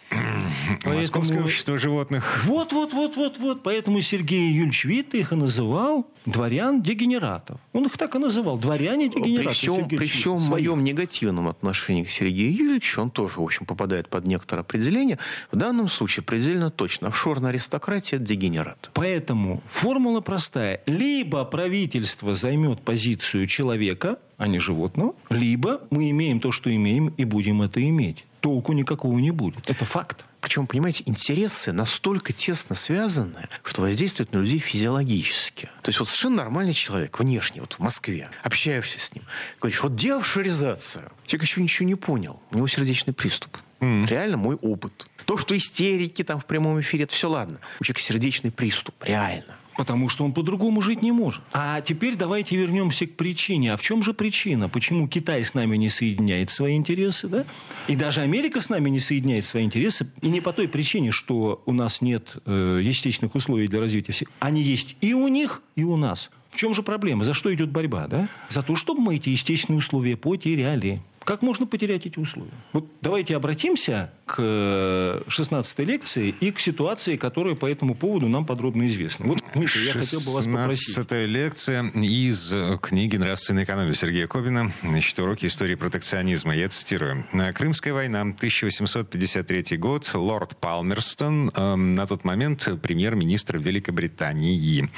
Московское 0.85 1.43
общество 1.43 1.79
животных. 1.79 2.43
Вот, 2.45 2.73
вот, 2.73 2.93
вот, 2.93 3.17
вот, 3.17 3.39
вот. 3.39 3.63
Поэтому 3.63 4.01
Сергей 4.01 4.53
Юльевич 4.53 4.85
Витте 4.85 5.21
их 5.21 5.33
и 5.33 5.37
называл 5.37 6.07
дворян-дегенератов. 6.27 7.59
Он 7.73 7.87
их 7.87 7.97
так 7.97 8.15
и 8.15 8.19
называл. 8.19 8.57
При 8.57 8.67
Дворяне-дегенераты. 8.67 9.55
всем, 9.55 9.77
Сергей 9.77 9.99
при 9.99 10.07
всем 10.07 10.41
моем 10.43 10.85
негативном 10.85 11.49
отношении 11.49 12.05
к 12.05 12.11
Сергею 12.11 12.70
Юрьевичу, 12.71 13.03
он 13.03 13.11
тоже, 13.11 13.41
в 13.41 13.43
общем, 13.43 13.67
попадает 13.67 14.09
под 14.09 14.27
некоторое 14.27 14.63
определение. 14.63 15.19
В 15.51 15.57
данном 15.57 15.89
случае 15.89 16.25
предельно 16.25 16.71
точно. 16.71 17.09
Офшорная 17.09 17.51
аристократия– 17.51 18.17
это 18.19 18.25
дегенерат. 18.25 18.91
Поэтому 18.95 19.63
формула 19.69 20.21
простая. 20.21 20.81
Либо 20.87 21.45
правительство 21.45 22.35
займет 22.35 22.81
позицию 22.81 23.47
человека, 23.47 24.19
а 24.37 24.47
не 24.47 24.59
животного, 24.59 25.15
либо 25.29 25.81
мы 25.91 26.11
имеем 26.11 26.41
то, 26.41 26.53
что 26.53 26.75
имеем, 26.75 27.09
и 27.09 27.25
будем 27.25 27.63
это 27.63 27.87
иметь. 27.87 28.25
Толку 28.41 28.73
никакого 28.73 29.19
не 29.19 29.31
будет. 29.31 29.69
Это 29.69 29.85
факт. 29.85 30.25
Причем, 30.41 30.67
понимаете, 30.67 31.03
интересы 31.07 31.73
настолько 31.73 32.33
тесно 32.33 32.75
связаны, 32.75 33.49
что 33.63 33.83
воздействуют 33.83 34.33
на 34.33 34.39
людей 34.39 34.59
физиологически. 34.59 35.71
То 35.83 35.89
есть 35.89 35.99
вот 35.99 36.09
совершенно 36.09 36.37
нормальный 36.37 36.73
человек, 36.73 37.19
внешне, 37.19 37.61
вот 37.61 37.75
в 37.75 37.79
Москве, 37.81 38.31
общаешься 38.43 38.99
с 38.99 39.15
ним, 39.15 39.25
говоришь, 39.61 39.83
вот 39.83 39.95
деофшоризация. 39.95 41.11
Человек 41.27 41.49
еще 41.49 41.63
ничего 41.63 41.87
не 41.87 41.95
понял. 41.95 42.41
У 42.51 42.57
него 42.57 42.69
сердечный 42.69 43.13
приступ. 43.13 43.59
Реально 43.81 44.37
мой 44.37 44.57
опыт. 44.57 45.07
То, 45.25 45.37
что 45.37 45.57
истерики 45.57 46.25
там 46.25 46.41
в 46.41 46.45
прямом 46.45 46.81
эфире, 46.81 47.05
это 47.05 47.15
все 47.15 47.29
ладно. 47.29 47.59
У 47.81 47.85
человека 47.85 48.01
сердечный 48.01 48.51
приступ. 48.51 48.95
Реально. 49.03 49.57
Потому 49.81 50.11
что 50.11 50.27
он 50.27 50.35
по-другому 50.35 50.83
жить 50.83 51.01
не 51.01 51.11
может. 51.11 51.41
А 51.55 51.81
теперь 51.81 52.15
давайте 52.15 52.55
вернемся 52.55 53.07
к 53.07 53.17
причине. 53.17 53.73
А 53.73 53.79
в 53.79 53.81
чем 53.81 54.03
же 54.03 54.13
причина? 54.13 54.69
Почему 54.69 55.09
Китай 55.09 55.43
с 55.43 55.55
нами 55.55 55.79
не 55.79 55.89
соединяет 55.89 56.51
свои 56.51 56.77
интересы? 56.77 57.29
Да? 57.29 57.47
И 57.89 57.97
даже 57.97 58.21
Америка 58.21 58.61
с 58.61 58.69
нами 58.69 58.91
не 58.91 59.01
соединяет 59.01 59.47
свои 59.47 59.65
интересы. 59.65 60.07
И 60.21 60.29
не 60.29 60.43
по 60.43 60.53
той 60.53 60.69
причине, 60.69 61.13
что 61.13 61.63
у 61.65 61.73
нас 61.73 62.03
нет 62.03 62.37
э, 62.45 62.81
естественных 62.83 63.35
условий 63.35 63.69
для 63.69 63.81
развития 63.81 64.13
всех. 64.13 64.29
Они 64.39 64.61
есть 64.61 64.97
и 65.01 65.15
у 65.15 65.29
них, 65.29 65.63
и 65.77 65.83
у 65.83 65.97
нас. 65.97 66.31
В 66.51 66.57
чем 66.57 66.75
же 66.75 66.83
проблема? 66.83 67.25
За 67.25 67.33
что 67.33 67.55
идет 67.55 67.71
борьба? 67.71 68.07
Да? 68.07 68.29
За 68.51 68.63
то, 68.63 68.77
чтобы 68.77 69.01
мы 69.01 69.15
эти 69.17 69.31
естественные 69.31 69.79
условия 69.79 70.19
потеряли. 70.19 71.01
Как 71.25 71.43
можно 71.43 71.67
потерять 71.67 72.07
эти 72.07 72.19
условия? 72.19 72.51
Вот 72.73 72.87
давайте 73.03 73.37
обратимся 73.37 74.11
к 74.27 75.23
16 75.29 75.79
лекции 75.81 76.35
и 76.41 76.51
к 76.51 76.59
ситуации, 76.59 77.17
которая 77.17 77.55
по 77.55 77.67
этому 77.67 77.95
поводу 77.95 78.29
нам 78.29 78.47
подробно 78.47 78.87
известна. 78.87 79.27
Вот, 79.27 79.39
Дмитрий, 79.55 79.87
я 79.87 79.93
хотел 79.93 80.21
бы 80.21 80.33
вас 80.35 80.47
попросить. 80.47 80.95
16 80.95 81.29
лекция 81.29 81.85
из 81.95 82.53
книги 82.81 83.17
«Нравственная 83.17 83.65
экономия» 83.65 83.95
Сергея 83.95 84.27
Кобина. 84.27 84.73
Значит, 84.83 85.19
уроки 85.19 85.47
истории 85.47 85.75
протекционизма. 85.75 86.57
Я 86.57 86.69
цитирую. 86.69 87.25
«Крымская 87.55 87.93
война, 87.93 88.23
1853 88.23 89.77
год. 89.77 90.11
Лорд 90.15 90.57
Палмерстон, 90.57 91.51
э, 91.55 91.75
на 91.77 92.07
тот 92.07 92.25
момент 92.25 92.69
премьер-министр 92.83 93.59
Великобритании. 93.59 94.89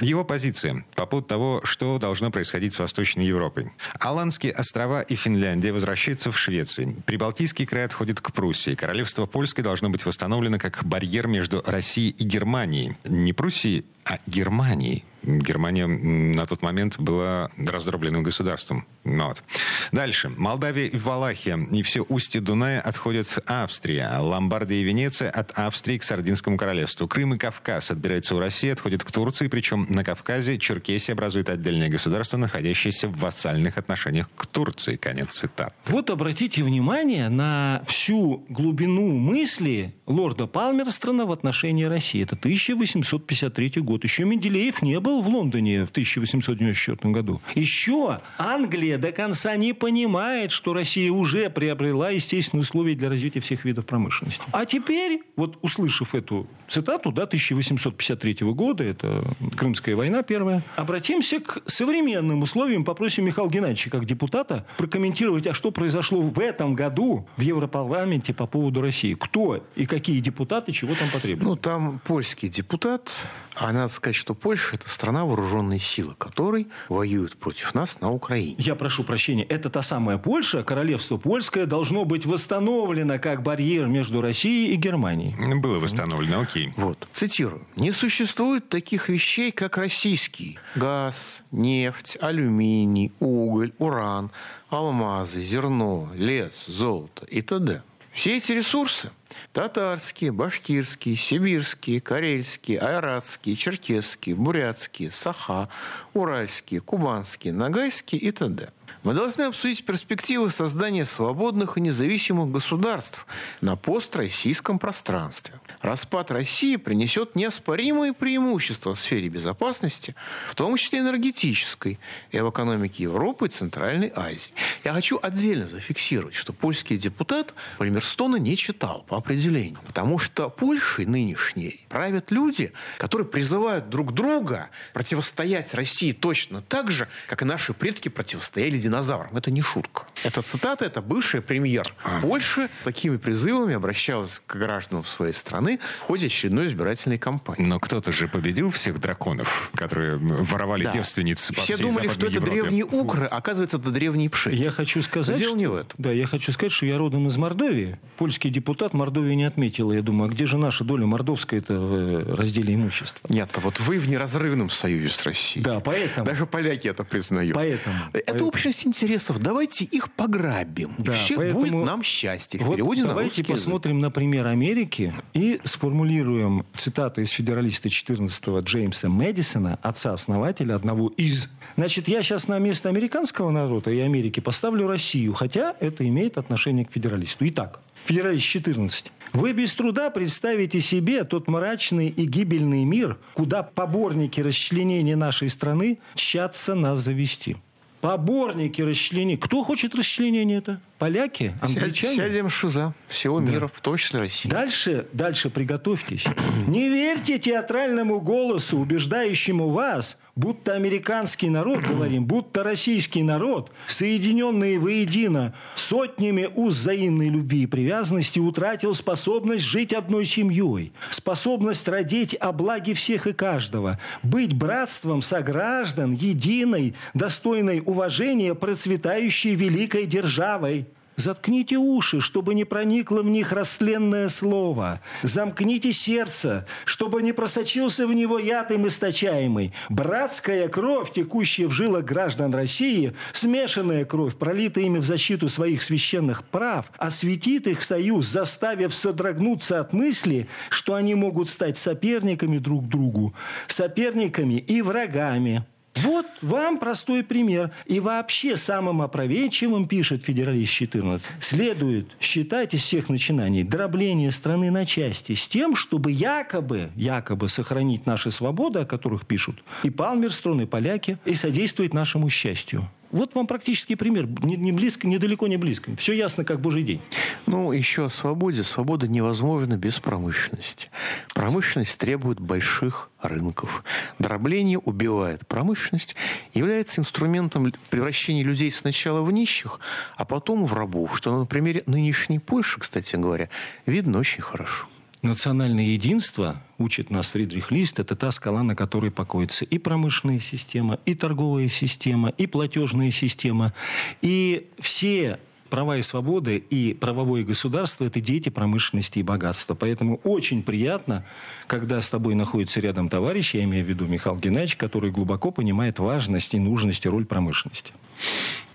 Его 0.00 0.24
позиция 0.24 0.84
по 0.94 1.06
поводу 1.06 1.28
того, 1.28 1.60
что 1.64 1.98
должно 1.98 2.30
происходить 2.30 2.74
с 2.74 2.78
Восточной 2.78 3.26
Европой. 3.26 3.72
Аландские 4.00 4.52
острова 4.52 5.02
и 5.02 5.14
Финляндия 5.16 5.65
возвращаются 5.72 6.30
в 6.30 6.38
Швеции. 6.38 6.96
Прибалтийский 7.06 7.66
край 7.66 7.84
отходит 7.84 8.20
к 8.20 8.32
Пруссии. 8.32 8.74
Королевство 8.74 9.26
Польское 9.26 9.64
должно 9.64 9.90
быть 9.90 10.04
восстановлено 10.04 10.58
как 10.58 10.84
барьер 10.84 11.26
между 11.26 11.62
Россией 11.66 12.10
и 12.10 12.24
Германией. 12.24 12.96
Не 13.04 13.32
Пруссией, 13.32 13.84
а 14.08 14.18
Германии. 14.26 15.04
Германия 15.26 15.86
на 15.86 16.46
тот 16.46 16.62
момент 16.62 17.00
была 17.00 17.50
раздробленным 17.58 18.22
государством. 18.22 18.86
Ну 19.04 19.26
вот. 19.26 19.42
Дальше. 19.90 20.28
Молдавия 20.36 20.86
и 20.86 20.96
Валахия 20.96 21.58
и 21.72 21.82
все 21.82 22.02
устье 22.08 22.40
Дуная 22.40 22.80
отходят 22.80 23.26
Австрия. 23.46 24.08
Ломбардия 24.18 24.78
и 24.78 24.84
Венеция 24.84 25.30
от 25.30 25.58
Австрии 25.58 25.98
к 25.98 26.04
Сардинскому 26.04 26.56
королевству. 26.56 27.08
Крым 27.08 27.34
и 27.34 27.38
Кавказ 27.38 27.90
отбираются 27.90 28.36
у 28.36 28.38
России, 28.38 28.70
отходят 28.70 29.02
к 29.02 29.10
Турции. 29.10 29.48
Причем 29.48 29.86
на 29.88 30.04
Кавказе 30.04 30.58
Черкесия 30.58 31.14
образует 31.14 31.50
отдельное 31.50 31.88
государство, 31.88 32.36
находящееся 32.36 33.08
в 33.08 33.18
вассальных 33.18 33.78
отношениях 33.78 34.30
к 34.36 34.46
Турции. 34.46 34.94
Конец 34.94 35.34
цитат. 35.34 35.74
Вот 35.86 36.10
обратите 36.10 36.62
внимание 36.62 37.28
на 37.28 37.82
всю 37.84 38.44
глубину 38.48 39.08
мысли 39.08 39.94
лорда 40.06 40.46
Палмерстрона 40.46 41.26
в 41.26 41.32
отношении 41.32 41.84
России. 41.84 42.22
Это 42.22 42.36
1853 42.36 43.82
год 43.82 43.95
год. 43.96 44.04
Еще 44.04 44.24
Менделеев 44.24 44.82
не 44.82 45.00
был 45.00 45.20
в 45.20 45.28
Лондоне 45.28 45.86
в 45.86 45.90
1894 45.90 47.12
году. 47.12 47.40
Еще 47.54 48.20
Англия 48.38 48.98
до 48.98 49.12
конца 49.12 49.56
не 49.56 49.72
понимает, 49.72 50.52
что 50.52 50.74
Россия 50.74 51.10
уже 51.10 51.50
приобрела 51.50 52.10
естественные 52.10 52.60
условия 52.60 52.94
для 52.94 53.08
развития 53.08 53.40
всех 53.40 53.64
видов 53.64 53.86
промышленности. 53.86 54.42
А 54.52 54.66
теперь, 54.66 55.22
вот 55.36 55.58
услышав 55.62 56.14
эту 56.14 56.46
цитату, 56.68 57.10
да, 57.10 57.22
1853 57.22 58.36
года, 58.52 58.84
это 58.84 59.24
Крымская 59.56 59.96
война 59.96 60.22
первая, 60.22 60.62
обратимся 60.76 61.40
к 61.40 61.62
современным 61.66 62.42
условиям, 62.42 62.84
попросим 62.84 63.24
Михаила 63.24 63.48
Геннадьевича, 63.48 63.90
как 63.90 64.04
депутата, 64.04 64.66
прокомментировать, 64.76 65.46
а 65.46 65.54
что 65.54 65.70
произошло 65.70 66.20
в 66.20 66.38
этом 66.38 66.74
году 66.74 67.26
в 67.36 67.40
Европарламенте 67.40 68.34
по 68.34 68.46
поводу 68.46 68.80
России. 68.82 69.14
Кто 69.14 69.64
и 69.74 69.86
какие 69.86 70.20
депутаты 70.20 70.72
чего 70.72 70.94
там 70.94 71.08
потребуют? 71.12 71.42
Ну, 71.42 71.56
там 71.56 72.00
польский 72.04 72.48
депутат, 72.48 73.20
а 73.54 73.72
надо 73.86 73.94
сказать, 73.94 74.16
что 74.16 74.34
Польша– 74.34 74.74
это 74.76 74.88
страна 74.88 75.24
вооруженной 75.24 75.78
силы, 75.78 76.14
которой 76.18 76.66
воюют 76.88 77.36
против 77.36 77.72
нас 77.72 78.00
на 78.00 78.10
Украине. 78.10 78.56
Я 78.58 78.74
прошу 78.74 79.04
прощения, 79.04 79.44
это 79.44 79.70
та 79.70 79.82
самая 79.82 80.18
Польша, 80.18 80.64
королевство 80.64 81.18
польское, 81.18 81.66
должно 81.66 82.04
быть 82.04 82.26
восстановлено 82.26 83.20
как 83.20 83.42
барьер 83.42 83.86
между 83.86 84.20
Россией 84.20 84.72
и 84.72 84.76
Германией. 84.76 85.34
Было 85.60 85.78
восстановлено, 85.78 86.40
окей. 86.40 86.72
Вот, 86.76 87.06
цитирую. 87.12 87.62
«Не 87.76 87.92
существует 87.92 88.68
таких 88.68 89.08
вещей, 89.08 89.52
как 89.52 89.78
российский 89.78 90.58
газ, 90.74 91.38
нефть, 91.52 92.18
алюминий, 92.20 93.12
уголь, 93.20 93.72
уран, 93.78 94.32
алмазы, 94.68 95.42
зерно, 95.42 96.10
лес, 96.14 96.64
золото 96.66 97.24
и 97.26 97.40
т.д. 97.40 97.82
Все 98.16 98.38
эти 98.38 98.52
ресурсы– 98.52 99.10
татарские, 99.52 100.32
башкирские, 100.32 101.16
сибирские, 101.16 102.00
карельские, 102.00 102.78
айратские, 102.78 103.56
черкесские, 103.56 104.34
бурятские, 104.34 105.10
саха, 105.10 105.68
уральские, 106.14 106.80
кубанские, 106.80 107.52
нагайские 107.52 108.22
и 108.22 108.30
т.д. 108.30 108.70
Мы 109.02 109.12
должны 109.12 109.42
обсудить 109.42 109.84
перспективы 109.84 110.48
создания 110.48 111.04
свободных 111.04 111.76
и 111.76 111.82
независимых 111.82 112.50
государств 112.50 113.26
на 113.60 113.76
построссийском 113.76 114.78
пространстве. 114.78 115.60
Распад 115.82 116.30
России 116.30 116.76
принесет 116.76 117.36
неоспоримые 117.36 118.12
преимущества 118.12 118.94
в 118.94 119.00
сфере 119.00 119.28
безопасности, 119.28 120.14
в 120.48 120.54
том 120.54 120.76
числе 120.76 120.98
энергетической, 121.00 121.98
и 122.30 122.40
в 122.40 122.50
экономике 122.50 123.04
Европы 123.04 123.46
и 123.46 123.48
Центральной 123.48 124.12
Азии. 124.14 124.50
Я 124.84 124.92
хочу 124.92 125.20
отдельно 125.22 125.68
зафиксировать, 125.68 126.34
что 126.34 126.52
польский 126.52 126.96
депутат 126.96 127.54
Пальмерстона 127.78 128.36
не 128.36 128.56
читал 128.56 129.04
по 129.06 129.16
определению, 129.16 129.78
потому 129.86 130.18
что 130.18 130.48
Польшей 130.48 131.06
нынешней 131.06 131.86
правят 131.88 132.30
люди, 132.30 132.72
которые 132.98 133.28
призывают 133.28 133.88
друг 133.88 134.12
друга 134.12 134.68
противостоять 134.92 135.74
России 135.74 136.12
точно 136.12 136.62
так 136.62 136.90
же, 136.90 137.08
как 137.28 137.42
и 137.42 137.44
наши 137.44 137.72
предки 137.72 138.08
противостояли 138.08 138.78
династии 138.78 138.96
динозавром. 138.96 139.36
Это 139.36 139.50
не 139.50 139.62
шутка. 139.62 140.04
Это 140.24 140.42
цитата, 140.42 140.84
это 140.84 141.02
бывший 141.02 141.40
премьер 141.40 141.84
Польши 142.22 142.68
такими 142.84 143.16
призывами 143.16 143.74
обращалась 143.74 144.40
к 144.46 144.56
гражданам 144.56 145.04
своей 145.04 145.32
страны 145.32 145.65
в 145.74 146.00
ходе 146.02 146.26
очередной 146.26 146.66
избирательной 146.66 147.18
кампании. 147.18 147.66
Но 147.66 147.78
кто-то 147.80 148.12
же 148.12 148.28
победил 148.28 148.70
всех 148.70 149.00
драконов, 149.00 149.70
которые 149.74 150.16
воровали 150.16 150.84
да. 150.84 150.92
девственниц 150.92 151.52
по 151.52 151.60
Все 151.60 151.74
всей 151.74 151.86
думали, 151.86 152.08
что 152.08 152.26
это 152.26 152.40
древние 152.40 152.84
укры, 152.84 153.26
оказывается, 153.26 153.76
это 153.76 153.90
древние 153.90 154.30
пши. 154.30 154.52
Я 154.52 154.70
хочу 154.70 155.02
сказать, 155.02 155.38
дело 155.38 155.56
не 155.56 155.66
в 155.66 155.74
этом. 155.74 155.92
Да, 155.98 156.12
я 156.12 156.26
хочу 156.26 156.52
сказать, 156.52 156.72
что 156.72 156.86
я 156.86 156.96
родом 156.96 157.26
из 157.28 157.36
Мордовии. 157.36 157.98
Польский 158.16 158.50
депутат 158.50 158.94
Мордовии 158.94 159.34
не 159.34 159.44
отметил. 159.44 159.92
Я 159.92 160.02
думаю, 160.02 160.30
а 160.30 160.32
где 160.32 160.46
же 160.46 160.58
наша 160.58 160.84
доля 160.84 161.06
мордовская 161.06 161.60
это 161.60 161.74
в 161.74 161.94
э, 161.94 162.34
разделе 162.34 162.74
имущества? 162.74 163.28
Нет, 163.32 163.50
а 163.54 163.60
вот 163.60 163.80
вы 163.80 163.98
в 163.98 164.08
неразрывном 164.08 164.70
союзе 164.70 165.08
с 165.08 165.22
Россией. 165.24 165.64
Да, 165.64 165.80
поэтому. 165.80 166.26
Даже 166.26 166.46
поляки 166.46 166.88
это 166.88 167.04
признают. 167.04 167.54
Поэтому. 167.54 167.96
Это 168.12 168.24
поэтому. 168.26 168.48
общность 168.48 168.86
интересов. 168.86 169.38
Давайте 169.38 169.84
их 169.84 170.10
пограбим. 170.12 170.94
Да, 170.98 171.12
Все 171.12 171.36
поэтому... 171.36 171.60
будет 171.60 171.86
нам 171.86 172.02
счастье. 172.02 172.60
В 172.60 172.64
вот 172.64 172.98
давайте 172.98 173.42
на 173.42 173.48
посмотрим 173.48 173.98
на 174.00 174.10
пример 174.10 174.46
Америки 174.46 175.14
и 175.34 175.55
сформулируем 175.64 176.64
цитаты 176.74 177.22
из 177.22 177.30
федералиста 177.30 177.88
14-го 177.88 178.58
Джеймса 178.60 179.08
Мэдисона, 179.08 179.78
отца-основателя 179.82 180.74
одного 180.74 181.08
из... 181.16 181.48
Значит, 181.76 182.08
я 182.08 182.22
сейчас 182.22 182.48
на 182.48 182.58
место 182.58 182.88
американского 182.88 183.50
народа 183.50 183.90
и 183.90 184.00
Америки 184.00 184.40
поставлю 184.40 184.86
Россию, 184.86 185.34
хотя 185.34 185.74
это 185.80 186.06
имеет 186.08 186.38
отношение 186.38 186.84
к 186.84 186.92
федералисту. 186.92 187.46
Итак, 187.48 187.80
федералист 188.04 188.46
14. 188.46 189.12
Вы 189.32 189.52
без 189.52 189.74
труда 189.74 190.10
представите 190.10 190.80
себе 190.80 191.24
тот 191.24 191.48
мрачный 191.48 192.08
и 192.08 192.24
гибельный 192.24 192.84
мир, 192.84 193.18
куда 193.34 193.62
поборники 193.62 194.40
расчленения 194.40 195.16
нашей 195.16 195.50
страны 195.50 195.98
чатся 196.14 196.74
нас 196.74 197.00
завести. 197.00 197.56
Поборники 198.00 198.82
расчленения. 198.82 199.36
Кто 199.36 199.64
хочет 199.64 199.94
расчленения 199.94 200.58
это? 200.58 200.80
Поляки? 200.98 201.54
Англичане? 201.60 202.14
Сядем 202.16 202.48
шиза 202.48 202.94
всего 203.08 203.40
да. 203.40 203.50
мира, 203.50 203.70
в 203.72 203.80
том 203.80 203.96
числе 203.96 204.20
России. 204.20 204.48
Дальше, 204.48 205.06
дальше 205.12 205.50
приготовьтесь. 205.50 206.24
Не 206.66 206.88
верьте 206.88 207.38
театральному 207.38 208.20
голосу, 208.20 208.78
убеждающему 208.78 209.68
вас, 209.70 210.18
будто 210.36 210.74
американский 210.74 211.48
народ, 211.48 211.80
говорим, 211.80 212.26
будто 212.26 212.62
российский 212.62 213.22
народ, 213.22 213.72
соединенные 213.88 214.78
воедино 214.78 215.54
сотнями 215.74 216.48
уз 216.54 216.74
взаимной 216.74 217.30
любви 217.30 217.62
и 217.62 217.66
привязанности, 217.66 218.38
утратил 218.38 218.94
способность 218.94 219.64
жить 219.64 219.94
одной 219.94 220.26
семьей, 220.26 220.92
способность 221.10 221.88
родить 221.88 222.34
о 222.34 222.52
благе 222.52 222.92
всех 222.92 223.26
и 223.26 223.32
каждого, 223.32 223.98
быть 224.22 224.54
братством 224.54 225.22
сограждан, 225.22 226.12
единой, 226.12 226.94
достойной 227.14 227.82
уважения, 227.84 228.54
процветающей 228.54 229.54
великой 229.54 230.04
державой. 230.04 230.86
Заткните 231.16 231.78
уши, 231.78 232.20
чтобы 232.20 232.54
не 232.54 232.64
проникло 232.64 233.22
в 233.22 233.26
них 233.26 233.52
растленное 233.52 234.28
слово. 234.28 235.00
Замкните 235.22 235.92
сердце, 235.92 236.66
чтобы 236.84 237.22
не 237.22 237.32
просочился 237.32 238.06
в 238.06 238.12
него 238.12 238.38
яд 238.38 238.70
им 238.70 238.86
источаемый. 238.86 239.72
Братская 239.88 240.68
кровь, 240.68 241.12
текущая 241.12 241.68
в 241.68 241.72
жилах 241.72 242.04
граждан 242.04 242.54
России, 242.54 243.14
смешанная 243.32 244.04
кровь, 244.04 244.36
пролитая 244.36 244.84
ими 244.84 244.98
в 244.98 245.06
защиту 245.06 245.48
своих 245.48 245.82
священных 245.82 246.44
прав, 246.44 246.92
осветит 246.98 247.66
их 247.66 247.82
союз, 247.82 248.26
заставив 248.26 248.94
содрогнуться 248.94 249.80
от 249.80 249.94
мысли, 249.94 250.48
что 250.68 250.94
они 250.94 251.14
могут 251.14 251.48
стать 251.48 251.78
соперниками 251.78 252.58
друг 252.58 252.88
другу, 252.88 253.34
соперниками 253.68 254.54
и 254.54 254.82
врагами. 254.82 255.64
Вот 255.96 256.26
вам 256.42 256.78
простой 256.78 257.24
пример. 257.24 257.70
И 257.86 258.00
вообще 258.00 258.56
самым 258.56 259.02
опроветчивым, 259.02 259.86
пишет 259.86 260.24
федералист 260.24 260.72
14, 260.72 261.26
следует 261.40 262.08
считать 262.20 262.74
из 262.74 262.82
всех 262.82 263.08
начинаний 263.08 263.62
дробление 263.62 264.32
страны 264.32 264.70
на 264.70 264.84
части 264.84 265.34
с 265.34 265.48
тем, 265.48 265.74
чтобы 265.74 266.12
якобы, 266.12 266.90
якобы 266.96 267.48
сохранить 267.48 268.06
наши 268.06 268.30
свободы, 268.30 268.80
о 268.80 268.86
которых 268.86 269.26
пишут 269.26 269.62
и 269.82 269.90
Палмерстрон, 269.90 270.60
и 270.62 270.66
поляки, 270.66 271.18
и 271.24 271.34
содействовать 271.34 271.94
нашему 271.94 272.28
счастью. 272.28 272.88
Вот 273.10 273.34
вам 273.34 273.46
практический 273.46 273.94
пример. 273.94 274.26
Не, 274.42 274.56
не 274.56 274.72
близко, 274.72 275.06
недалеко, 275.06 275.46
не 275.46 275.56
близко. 275.56 275.94
Все 275.96 276.12
ясно, 276.12 276.44
как 276.44 276.60
божий 276.60 276.82
день. 276.82 277.00
Ну, 277.46 277.72
еще 277.72 278.06
о 278.06 278.10
свободе. 278.10 278.64
Свобода 278.64 279.08
невозможна 279.08 279.76
без 279.76 280.00
промышленности. 280.00 280.90
Промышленность 281.34 281.98
требует 281.98 282.40
больших 282.40 283.10
рынков. 283.22 283.84
Дробление 284.18 284.78
убивает 284.78 285.46
промышленность, 285.46 286.16
является 286.54 287.00
инструментом 287.00 287.72
превращения 287.90 288.44
людей 288.44 288.72
сначала 288.72 289.22
в 289.22 289.32
нищих, 289.32 289.80
а 290.16 290.24
потом 290.24 290.66
в 290.66 290.74
рабов, 290.74 291.16
что 291.16 291.38
на 291.38 291.46
примере 291.46 291.82
нынешней 291.86 292.38
Польши, 292.38 292.80
кстати 292.80 293.16
говоря, 293.16 293.48
видно 293.86 294.18
очень 294.18 294.42
хорошо. 294.42 294.86
Национальное 295.26 295.84
единство, 295.84 296.62
учит 296.78 297.10
нас 297.10 297.30
Фридрих 297.30 297.72
Лист, 297.72 297.98
это 297.98 298.14
та 298.14 298.30
скала, 298.30 298.62
на 298.62 298.76
которой 298.76 299.10
покоится 299.10 299.64
и 299.64 299.76
промышленная 299.76 300.38
система, 300.38 301.00
и 301.04 301.14
торговая 301.14 301.66
система, 301.66 302.28
и 302.28 302.46
платежная 302.46 303.10
система. 303.10 303.74
И 304.22 304.68
все 304.78 305.40
права 305.68 305.96
и 305.96 306.02
свободы 306.02 306.58
и 306.58 306.94
правовое 306.94 307.42
государство– 307.42 308.04
это 308.06 308.20
дети 308.20 308.50
промышленности 308.50 309.18
и 309.18 309.24
богатства. 309.24 309.74
Поэтому 309.74 310.20
очень 310.22 310.62
приятно, 310.62 311.24
когда 311.66 312.00
с 312.00 312.08
тобой 312.08 312.36
находится 312.36 312.78
рядом 312.78 313.08
товарищ, 313.08 313.54
я 313.54 313.64
имею 313.64 313.84
в 313.84 313.88
виду 313.88 314.06
Михаил 314.06 314.36
Геннадьевич, 314.36 314.76
который 314.76 315.10
глубоко 315.10 315.50
понимает 315.50 315.98
важность 315.98 316.54
и 316.54 316.60
нужность 316.60 317.04
и 317.04 317.08
роль 317.08 317.26
промышленности. 317.26 317.92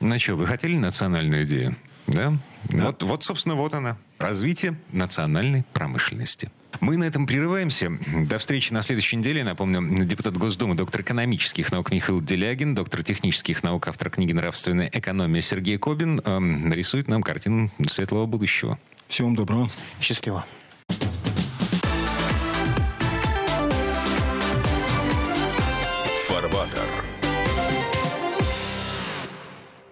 Ну 0.01 0.19
что, 0.19 0.35
вы 0.35 0.45
хотели 0.45 0.75
национальную 0.75 1.45
идею? 1.45 1.77
Да? 2.07 2.33
да. 2.65 2.85
Вот, 2.85 3.03
вот, 3.03 3.23
собственно, 3.23 3.55
вот 3.55 3.73
она. 3.73 3.97
Развитие 4.17 4.77
национальной 4.91 5.63
промышленности. 5.73 6.51
Мы 6.79 6.97
на 6.97 7.03
этом 7.03 7.27
прерываемся. 7.27 7.91
До 8.29 8.39
встречи 8.39 8.71
на 8.71 8.81
следующей 8.81 9.17
неделе. 9.17 9.43
Напомню, 9.43 10.05
депутат 10.05 10.37
Госдумы, 10.37 10.75
доктор 10.75 11.01
экономических 11.01 11.71
наук 11.71 11.91
Михаил 11.91 12.21
Делягин, 12.21 12.75
доктор 12.75 13.03
технических 13.03 13.63
наук, 13.63 13.87
автор 13.87 14.09
книги 14.09 14.31
«Нравственная 14.31 14.89
экономия» 14.91 15.41
Сергей 15.41 15.77
Кобин 15.77 16.21
э, 16.23 16.39
нарисует 16.39 17.07
нам 17.07 17.23
картину 17.23 17.69
светлого 17.87 18.25
будущего. 18.25 18.79
Всего 19.07 19.27
вам 19.27 19.35
доброго. 19.35 19.69
Счастливо. 19.99 20.45